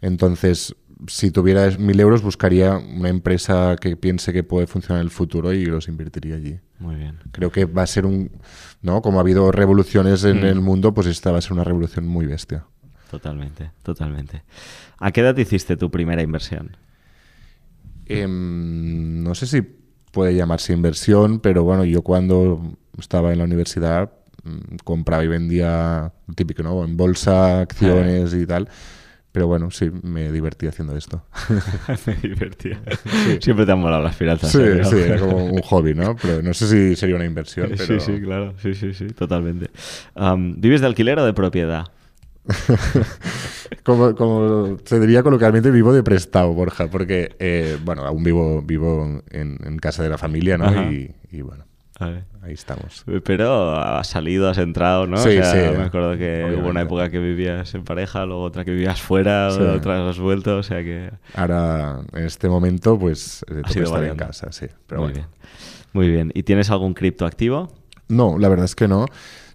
[0.00, 0.76] Entonces,
[1.08, 5.52] si tuviera mil euros, buscaría una empresa que piense que puede funcionar en el futuro
[5.52, 6.60] y los invertiría allí.
[6.78, 7.18] Muy bien.
[7.32, 8.30] Creo que va a ser un,
[8.80, 9.02] ¿no?
[9.02, 10.44] Como ha habido revoluciones en Mm.
[10.44, 12.64] el mundo, pues esta va a ser una revolución muy bestia.
[13.12, 14.42] Totalmente, totalmente.
[14.98, 16.78] ¿A qué edad hiciste tu primera inversión?
[18.06, 24.10] Em, no sé si puede llamarse inversión, pero bueno, yo cuando estaba en la universidad
[24.44, 26.82] mm, compraba y vendía, típico, ¿no?
[26.84, 28.70] En bolsa, acciones y tal.
[29.30, 31.22] Pero bueno, sí, me divertí haciendo esto.
[32.06, 32.80] Me divertía.
[33.40, 34.50] Siempre te han molado las finanzas.
[34.50, 34.84] Sí, ¿eh?
[34.84, 36.16] sí, era como un hobby, ¿no?
[36.16, 37.72] Pero no sé si sería una inversión.
[37.76, 37.84] Pero...
[37.84, 38.54] Sí, sí, claro.
[38.58, 39.68] Sí, sí, sí, totalmente.
[40.56, 41.86] ¿Vives de alquiler o de propiedad?
[43.84, 49.22] Como, como se diría coloquialmente, vivo de prestado, Borja, porque, eh, bueno, aún vivo, vivo
[49.30, 50.92] en, en casa de la familia, ¿no?
[50.92, 51.64] Y, y bueno,
[51.98, 53.04] ahí estamos.
[53.24, 55.16] Pero has salido, has entrado, ¿no?
[55.16, 58.42] Sí, O sea, sí, Me acuerdo que hubo una época que vivías en pareja, luego
[58.42, 59.60] otra que vivías fuera, Sí.
[59.62, 61.10] otra has vuelto, o sea que...
[61.34, 64.66] Ahora, en este momento, pues, eh, toca estar en casa, sí.
[64.86, 65.26] Pero Muy bueno.
[65.26, 65.26] bien.
[65.92, 66.30] Muy bien.
[66.34, 67.72] ¿Y tienes algún cripto activo?
[68.08, 69.06] No, la verdad es que no.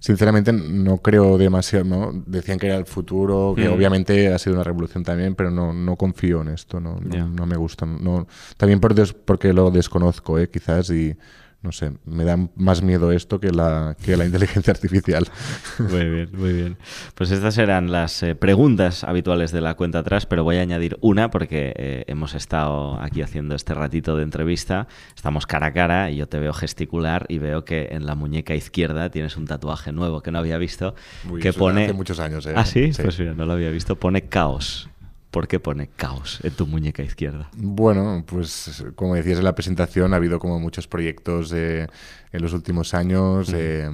[0.07, 2.23] Sinceramente, no creo demasiado, ¿no?
[2.25, 3.73] Decían que era el futuro, que Mm.
[3.73, 7.57] obviamente ha sido una revolución también, pero no, no confío en esto, no, no, me
[7.57, 7.85] gusta.
[7.85, 10.49] No, también por des- porque lo desconozco, ¿eh?
[10.49, 11.13] quizás, y
[11.61, 15.27] no sé, me da más miedo esto que la, que la inteligencia artificial.
[15.79, 16.77] Muy bien, muy bien.
[17.15, 20.97] Pues estas eran las eh, preguntas habituales de la cuenta atrás, pero voy a añadir
[21.01, 26.11] una porque eh, hemos estado aquí haciendo este ratito de entrevista, estamos cara a cara
[26.11, 29.91] y yo te veo gesticular y veo que en la muñeca izquierda tienes un tatuaje
[29.91, 30.95] nuevo que no había visto
[31.29, 31.85] Uy, que pone...
[31.85, 32.53] hace muchos años, ¿eh?
[32.55, 32.93] Ah, ¿sí?
[32.93, 33.01] Sí.
[33.01, 33.95] Pues mira, no lo había visto.
[33.95, 34.89] Pone caos.
[35.31, 37.49] ¿Por qué pone caos en tu muñeca izquierda?
[37.55, 41.87] Bueno, pues como decías en la presentación, ha habido como muchos proyectos eh,
[42.31, 43.51] en los últimos años.
[43.53, 43.89] eh,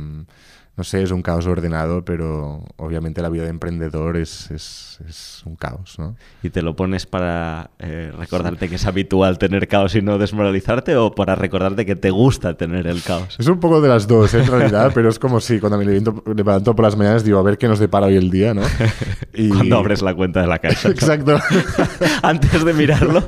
[0.76, 5.44] no sé, es un caos ordenado, pero obviamente la vida de emprendedor es, es, es
[5.46, 6.16] un caos, ¿no?
[6.42, 10.96] ¿Y te lo pones para eh, recordarte que es habitual tener caos y no desmoralizarte
[10.96, 13.36] o para recordarte que te gusta tener el caos?
[13.40, 14.40] Es un poco de las dos, ¿eh?
[14.40, 17.44] en realidad, pero es como si cuando me levanto, levanto por las mañanas digo, a
[17.44, 18.64] ver qué nos depara hoy el día, ¿no?
[19.36, 19.50] Y...
[19.50, 20.60] Cuando abres la cuenta de la.
[20.64, 20.70] ¿no?
[20.92, 21.40] Exacto.
[22.24, 23.24] antes de mirarlo,